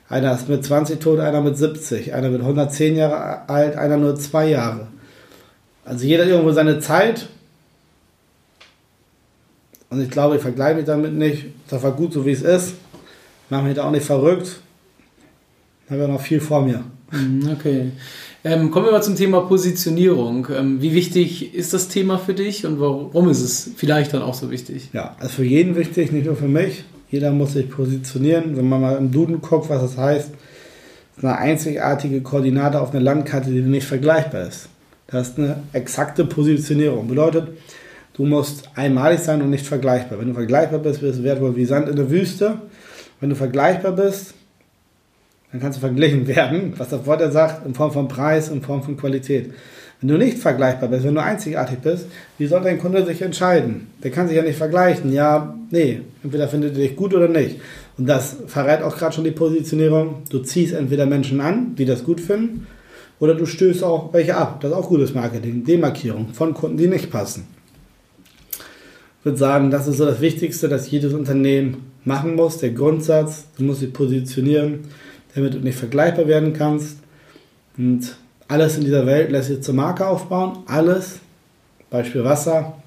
Einer 0.10 0.34
ist 0.34 0.50
mit 0.50 0.64
20 0.64 1.00
tot, 1.00 1.20
einer 1.20 1.42
mit 1.42 1.58
70. 1.58 2.14
Einer 2.14 2.32
wird 2.32 2.42
110 2.42 2.96
Jahre 2.96 3.48
alt, 3.50 3.76
einer 3.78 3.98
nur 3.98 4.16
zwei 4.18 4.50
Jahre. 4.50 4.88
Also 5.86 6.06
jeder 6.06 6.24
hat 6.24 6.32
irgendwo 6.32 6.52
seine 6.52 6.80
Zeit. 6.80 7.28
Und 9.90 10.02
ich 10.02 10.10
glaube, 10.10 10.36
ich 10.36 10.42
vergleiche 10.42 10.76
mich 10.76 10.86
damit 10.86 11.14
nicht. 11.14 11.46
Das 11.70 11.84
war 11.84 11.92
gut, 11.92 12.14
so 12.14 12.26
wie 12.26 12.32
es 12.32 12.42
ist. 12.42 12.74
Mache 13.50 13.64
mich 13.64 13.76
da 13.76 13.86
auch 13.86 13.92
nicht 13.92 14.06
verrückt 14.06 14.62
habe 15.92 16.02
ja 16.04 16.08
noch 16.08 16.22
viel 16.22 16.40
vor 16.40 16.62
mir. 16.62 16.84
Mhm, 17.12 17.50
okay. 17.52 17.92
Ähm, 18.44 18.72
kommen 18.72 18.88
wir 18.88 18.92
mal 18.92 19.04
zum 19.04 19.16
Thema 19.16 19.42
Positionierung. 19.42 20.48
Ähm, 20.56 20.82
wie 20.82 20.94
wichtig 20.96 21.54
ist 21.54 21.74
das 21.74 21.90
Thema 21.90 22.18
für 22.18 22.34
dich 22.34 22.66
und 22.66 22.80
warum 22.80 23.30
ist 23.30 23.42
es 23.42 23.72
vielleicht 23.76 24.14
dann 24.14 24.24
auch 24.24 24.34
so 24.34 24.50
wichtig? 24.50 24.90
Ja, 24.94 25.16
also 25.20 25.34
für 25.34 25.44
jeden 25.44 25.76
wichtig, 25.76 26.12
nicht 26.12 26.26
nur 26.26 26.36
für 26.36 26.48
mich. 26.48 26.84
Jeder 27.12 27.32
muss 27.32 27.54
sich 27.54 27.70
positionieren. 27.70 28.58
Wenn 28.58 28.68
man 28.68 28.82
mal 28.82 28.98
im 28.98 29.12
Duden 29.12 29.42
guckt, 29.42 29.70
was 29.70 29.82
das 29.82 29.98
heißt, 29.98 30.32
ist 31.18 31.24
eine 31.24 31.38
einzigartige 31.38 32.22
Koordinate 32.22 32.82
auf 32.82 32.92
einer 32.92 33.02
Landkarte, 33.02 33.52
die 33.52 33.62
nicht 33.62 33.86
vergleichbar 33.86 34.48
ist. 34.48 34.70
Das 35.06 35.30
ist 35.30 35.38
eine 35.38 35.62
exakte 35.74 36.26
Positionierung. 36.26 37.08
Bedeutet, 37.08 37.50
du 38.14 38.26
musst 38.26 38.70
einmalig 38.76 39.20
sein 39.20 39.42
und 39.44 39.52
nicht 39.52 39.68
vergleichbar. 39.68 40.20
Wenn 40.20 40.30
du 40.30 40.34
vergleichbar 40.34 40.80
bist, 40.80 41.02
bist 41.02 41.20
du 41.20 41.24
wertvoll 41.24 41.56
wie 41.56 41.66
Sand 41.66 41.90
in 41.90 41.96
der 41.96 42.10
Wüste. 42.10 42.60
Wenn 43.20 43.30
du 43.30 43.36
vergleichbar 43.36 43.92
bist, 43.92 44.34
dann 45.52 45.60
kannst 45.60 45.78
du 45.78 45.82
verglichen 45.82 46.28
werden, 46.28 46.74
was 46.78 46.90
das 46.90 47.06
Wort 47.06 47.22
sagt, 47.34 47.66
in 47.66 47.74
Form 47.74 47.92
von 47.92 48.08
Preis, 48.08 48.50
in 48.50 48.62
Form 48.62 48.84
von 48.84 48.96
Qualität. 48.96 49.52
Wenn 50.00 50.08
du 50.08 50.18
nicht 50.18 50.40
vergleichbar 50.40 50.90
bist, 50.90 51.04
wenn 51.04 51.14
du 51.14 51.22
einzigartig 51.22 51.80
bist, 51.80 52.08
wie 52.38 52.48
soll 52.48 52.62
dein 52.62 52.80
Kunde 52.80 53.06
sich 53.06 53.22
entscheiden? 53.22 53.88
Der 54.02 54.10
kann 54.10 54.28
sich 54.28 54.38
ja 54.38 54.44
nicht 54.44 54.58
vergleichen. 54.58 55.14
Ja, 55.14 55.56
nee, 55.70 56.02
entweder 56.24 56.48
findet 56.48 56.76
er 56.76 56.82
dich 56.82 56.96
gut 56.96 57.14
oder 57.14 57.28
nicht. 57.28 57.60
Und 57.98 58.08
das 58.08 58.38
verrät 58.48 58.82
auch 58.82 58.98
gerade 58.98 59.14
schon 59.14 59.26
die 59.26 59.32
Positionierung. 59.32 60.24
Du 60.30 60.40
ziehst 60.40 60.74
entweder 60.74 61.06
Menschen 61.06 61.40
an, 61.40 61.76
die 61.76 61.86
das 61.86 62.04
gut 62.04 62.20
finden, 62.20 62.66
oder 63.20 63.36
du 63.36 63.46
stößt 63.46 63.84
auch 63.84 64.12
welche 64.14 64.36
ab. 64.36 64.62
Das 64.62 64.72
ist 64.72 64.78
auch 64.78 64.88
gutes 64.88 65.14
Marketing. 65.14 65.64
Demarkierung 65.64 66.34
von 66.34 66.56
Kunden, 66.56 66.78
die 66.78 66.88
nicht 66.88 67.12
passen. 67.12 67.46
Ich 69.20 69.26
würde 69.26 69.38
sagen, 69.38 69.70
das 69.70 69.88
ist 69.88 69.98
so 69.98 70.06
das 70.06 70.22
Wichtigste, 70.22 70.68
das 70.68 70.90
jedes 70.90 71.14
Unternehmen 71.14 71.92
machen 72.06 72.36
muss. 72.36 72.58
Der 72.58 72.72
Grundsatz, 72.72 73.46
du 73.56 73.66
musst 73.66 73.84
dich 73.84 73.94
positionieren 73.94 74.80
damit 75.36 75.54
du 75.54 75.60
nicht 75.60 75.78
vergleichbar 75.78 76.28
werden 76.28 76.54
kannst. 76.54 76.98
Und 77.78 78.16
alles 78.48 78.78
in 78.78 78.84
dieser 78.84 79.06
Welt 79.06 79.32
lässt 79.32 79.48
sich 79.48 79.62
zur 79.62 79.76
Marke 79.76 80.06
aufbauen. 80.06 80.60
Alles, 80.66 81.20
Beispiel 81.90 82.24
Wasser, 82.24 82.82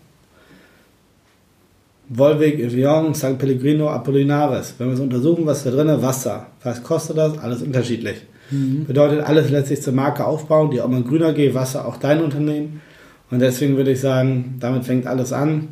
Volvic, 2.09 2.59
Evian, 2.59 3.15
St. 3.15 3.39
Pellegrino, 3.39 3.89
Apollinaris. 3.89 4.75
Wenn 4.79 4.89
wir 4.89 4.95
es 4.95 5.01
untersuchen, 5.01 5.47
was 5.47 5.65
da 5.65 5.71
drin 5.71 5.89
ist, 5.89 6.03
Wasser. 6.03 6.47
Was 6.63 6.83
kostet 6.83 7.17
das? 7.17 7.39
Alles 7.39 7.63
unterschiedlich. 7.63 8.23
Mhm. 8.51 8.85
Bedeutet, 8.87 9.25
alles 9.25 9.51
lässt 9.51 9.69
sich 9.69 9.81
zur 9.81 9.95
Marke 9.95 10.25
aufbauen. 10.25 10.71
Die 10.71 10.81
auch 10.81 10.89
mal 10.89 11.03
grüner 11.03 11.33
geht, 11.33 11.55
Wasser, 11.55 11.87
auch 11.87 11.97
dein 11.97 12.23
Unternehmen. 12.23 12.83
Und 13.31 13.41
deswegen 13.41 13.77
würde 13.77 13.93
ich 13.93 14.01
sagen, 14.01 14.57
damit 14.61 14.85
fängt 14.85 15.07
alles 15.07 15.33
an. 15.33 15.69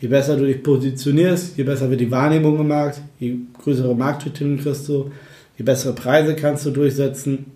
Je 0.00 0.08
besser 0.08 0.36
du 0.36 0.44
dich 0.44 0.62
positionierst, 0.62 1.56
je 1.56 1.64
besser 1.64 1.88
wird 1.88 2.00
die 2.00 2.10
Wahrnehmung 2.10 2.58
im 2.60 2.68
Markt, 2.68 3.00
je 3.18 3.36
größere 3.62 3.94
Marktstrukturen 3.94 4.58
kriegst 4.58 4.86
du, 4.88 5.10
je 5.56 5.64
bessere 5.64 5.92
Preise 5.94 6.34
kannst 6.34 6.66
du 6.66 6.70
durchsetzen, 6.70 7.46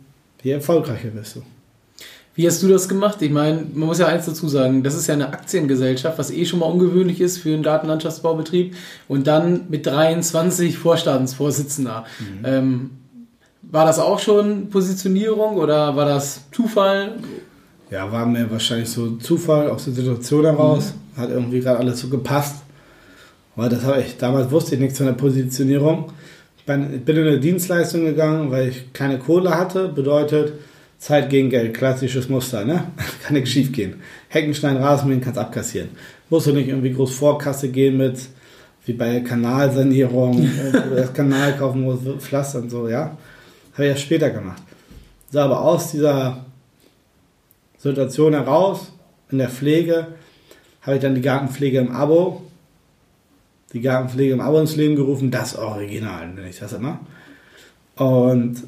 je 0.43 0.53
erfolgreicher 0.53 1.11
bist 1.11 1.37
du. 1.37 1.43
Wie 2.35 2.47
hast 2.47 2.63
du 2.63 2.69
das 2.69 2.89
gemacht? 2.89 3.21
Ich 3.23 3.31
meine, 3.31 3.67
man 3.75 3.89
muss 3.89 3.99
ja 3.99 4.07
eins 4.07 4.25
dazu 4.25 4.49
sagen, 4.49 4.83
das 4.83 4.95
ist 4.95 5.09
ja 5.09 5.15
eine 5.15 5.29
Aktiengesellschaft, 5.29 6.19
was 6.19 6.31
eh 6.31 6.47
schon 6.47 6.61
mal 6.61 6.67
ungewöhnlich 6.67 7.21
ist 7.21 7.39
für 7.39 7.53
einen 7.53 7.63
Datenlandschaftsbaubetrieb 7.63 8.77
und 9.09 9.27
dann 9.27 9.67
mit 9.69 9.87
23 9.87 10.79
Vorstandsvorsitzender. 10.79 12.05
Mhm. 12.19 12.45
Ähm, 12.45 12.91
war 13.63 13.85
das 13.85 13.99
auch 13.99 14.21
schon 14.21 14.71
Positionierung 14.71 15.57
oder 15.57 15.97
war 15.97 16.07
das 16.07 16.43
Zufall? 16.53 17.17
Ja, 17.91 18.11
war 18.11 18.25
mir 18.25 18.51
wahrscheinlich 18.51 18.89
so 18.89 19.17
Zufall 19.17 19.69
aus 19.69 19.85
der 19.85 19.93
Situation 19.93 20.45
heraus. 20.45 20.95
Mhm. 21.17 21.21
Hat 21.21 21.31
irgendwie 21.31 21.61
gerade 21.61 21.81
alles 21.81 22.01
so 22.01 22.09
gepasst. 22.09 22.63
Aber 23.57 23.69
das 23.69 23.85
habe 23.85 24.01
ich, 24.01 24.17
damals 24.17 24.51
wusste 24.51 24.77
ich 24.77 24.81
nichts 24.81 24.97
von 24.97 25.09
der 25.09 25.13
Positionierung 25.15 26.13
bin 26.67 27.03
in 27.07 27.27
eine 27.27 27.41
Dienstleistung 27.41 28.05
gegangen, 28.05 28.51
weil 28.51 28.69
ich 28.69 28.93
keine 28.93 29.19
Kohle 29.19 29.51
hatte. 29.57 29.89
Bedeutet 29.89 30.55
Zeit 30.99 31.31
gegen 31.31 31.51
Geld, 31.51 31.75
klassisches 31.75 32.29
Muster, 32.29 32.65
ne? 32.65 32.85
Kann 33.23 33.35
nichts 33.35 33.51
schief 33.51 33.73
gehen. 33.73 33.97
Heckenstein, 34.29 34.77
Rasenmähen 34.77 35.21
kannst 35.21 35.39
abkassieren. 35.39 35.91
Musst 36.29 36.47
du 36.47 36.53
nicht 36.53 36.69
irgendwie 36.69 36.93
groß 36.93 37.15
Vorkasse 37.15 37.71
gehen 37.71 37.97
mit, 37.97 38.19
wie 38.85 38.93
bei 38.93 39.21
Kanalsanierung, 39.21 40.43
äh, 40.45 40.73
wo 40.73 40.91
du 40.91 40.97
das 40.97 41.13
Kanal 41.13 41.57
kaufen 41.57 41.83
musst, 41.83 42.05
Pflaster 42.19 42.61
und 42.61 42.71
so, 42.71 42.89
ja. 42.89 43.17
Habe 43.73 43.85
ich 43.87 43.91
ja 43.91 43.97
später 43.97 44.31
gemacht. 44.31 44.63
So, 45.31 45.41
aber 45.41 45.63
aus 45.63 45.93
dieser 45.93 46.45
Situation 47.79 48.35
heraus, 48.35 48.93
in 49.31 49.39
der 49.39 49.49
Pflege, 49.49 50.09
habe 50.83 50.97
ich 50.97 51.03
dann 51.03 51.15
die 51.15 51.21
Gartenpflege 51.21 51.79
im 51.79 51.93
Abo, 51.93 52.43
die 53.73 53.81
Gartenpflege 53.81 54.33
im 54.35 54.41
Abo 54.41 54.59
ins 54.59 54.77
Leben 54.77 54.97
gerufen, 54.97 55.31
das 55.31 55.57
Original, 55.57 56.29
nenne 56.29 56.49
ich 56.49 56.59
das 56.59 56.73
immer. 56.73 57.01
Und 57.97 58.65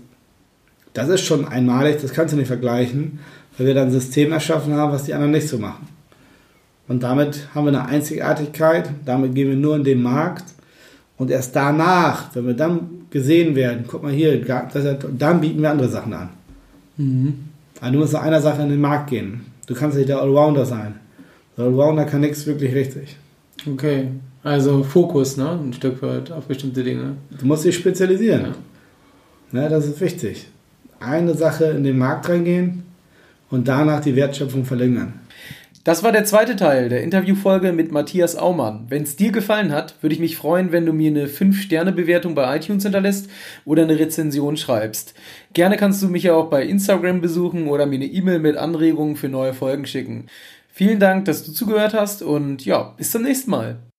das 0.92 1.08
ist 1.08 1.24
schon 1.24 1.46
einmalig, 1.46 2.00
das 2.00 2.12
kannst 2.12 2.34
du 2.34 2.38
nicht 2.38 2.48
vergleichen, 2.48 3.20
weil 3.56 3.66
wir 3.66 3.74
dann 3.74 3.88
ein 3.88 3.92
System 3.92 4.32
erschaffen 4.32 4.74
haben, 4.74 4.92
was 4.92 5.04
die 5.04 5.14
anderen 5.14 5.32
nicht 5.32 5.48
so 5.48 5.58
machen. 5.58 5.88
Und 6.88 7.02
damit 7.02 7.48
haben 7.54 7.66
wir 7.66 7.68
eine 7.68 7.86
Einzigartigkeit, 7.86 8.90
damit 9.04 9.34
gehen 9.34 9.48
wir 9.48 9.56
nur 9.56 9.76
in 9.76 9.84
den 9.84 10.02
Markt 10.02 10.44
und 11.16 11.30
erst 11.30 11.56
danach, 11.56 12.34
wenn 12.34 12.46
wir 12.46 12.54
dann 12.54 13.06
gesehen 13.10 13.54
werden, 13.54 13.84
guck 13.86 14.02
mal 14.02 14.12
hier, 14.12 14.44
dann 14.44 15.40
bieten 15.40 15.62
wir 15.62 15.70
andere 15.70 15.88
Sachen 15.88 16.12
an. 16.12 16.30
Mhm. 16.96 17.48
Also 17.80 17.92
du 17.92 17.98
musst 18.00 18.12
nach 18.12 18.22
einer 18.22 18.40
Sache 18.40 18.62
in 18.62 18.70
den 18.70 18.80
Markt 18.80 19.10
gehen. 19.10 19.46
Du 19.66 19.74
kannst 19.74 19.96
nicht 19.96 20.08
der 20.08 20.20
Allrounder 20.20 20.66
sein. 20.66 20.94
Der 21.56 21.66
Allrounder 21.66 22.04
kann 22.04 22.20
nichts 22.20 22.46
wirklich 22.46 22.74
richtig. 22.74 23.16
Okay, 23.66 24.09
also 24.42 24.83
Fokus, 24.83 25.37
ne? 25.37 25.51
Ein 25.51 25.72
Stück 25.72 26.03
weit 26.03 26.33
auf 26.33 26.46
bestimmte 26.46 26.83
Dinge. 26.83 27.16
Du 27.38 27.46
musst 27.46 27.64
dich 27.64 27.77
spezialisieren. 27.77 28.42
Ja. 28.42 28.55
Ne, 29.53 29.68
das 29.68 29.87
ist 29.87 30.01
wichtig. 30.01 30.48
Eine 30.98 31.35
Sache 31.35 31.66
in 31.66 31.85
den 31.85 31.98
Markt 31.98 32.29
reingehen 32.29 32.83
und 33.51 33.68
danach 33.68 34.01
die 34.01 34.16
Wertschöpfung 34.16 34.64
verlängern. 34.64 35.14
Das 35.85 36.05
war 36.05 36.12
der 36.12 36.25
zweite 36.25 36.55
Teil 36.55 36.88
der 36.88 37.03
Interviewfolge 37.03 37.72
mit 37.72 37.90
Matthias 37.90 38.37
Aumann. 38.37 38.87
Wenn 38.88 39.03
es 39.03 39.16
dir 39.16 39.33
gefallen 39.33 39.72
hat, 39.72 39.96
würde 40.01 40.14
ich 40.14 40.20
mich 40.20 40.37
freuen, 40.37 40.70
wenn 40.70 40.87
du 40.87 40.92
mir 40.92 41.11
eine 41.11 41.27
5-Sterne-Bewertung 41.27 42.37
bei 42.37 42.57
iTunes 42.57 42.85
hinterlässt 42.85 43.29
oder 43.64 43.83
eine 43.83 43.98
Rezension 43.98 44.57
schreibst. 44.57 45.14
Gerne 45.55 45.77
kannst 45.77 46.01
du 46.01 46.09
mich 46.09 46.22
ja 46.22 46.35
auch 46.35 46.51
bei 46.51 46.64
Instagram 46.64 47.20
besuchen 47.20 47.66
oder 47.66 47.87
mir 47.87 47.96
eine 47.96 48.07
E-Mail 48.07 48.38
mit 48.38 48.57
Anregungen 48.57 49.16
für 49.16 49.29
neue 49.29 49.55
Folgen 49.55 49.85
schicken. 49.85 50.27
Vielen 50.74 50.98
Dank, 51.00 51.26
dass 51.26 51.44
du 51.44 51.52
zugehört 51.52 51.92
hast 51.92 52.22
und 52.22 52.64
ja, 52.64 52.94
bis 52.96 53.11
zum 53.11 53.22
nächsten 53.22 53.50
Mal. 53.50 53.82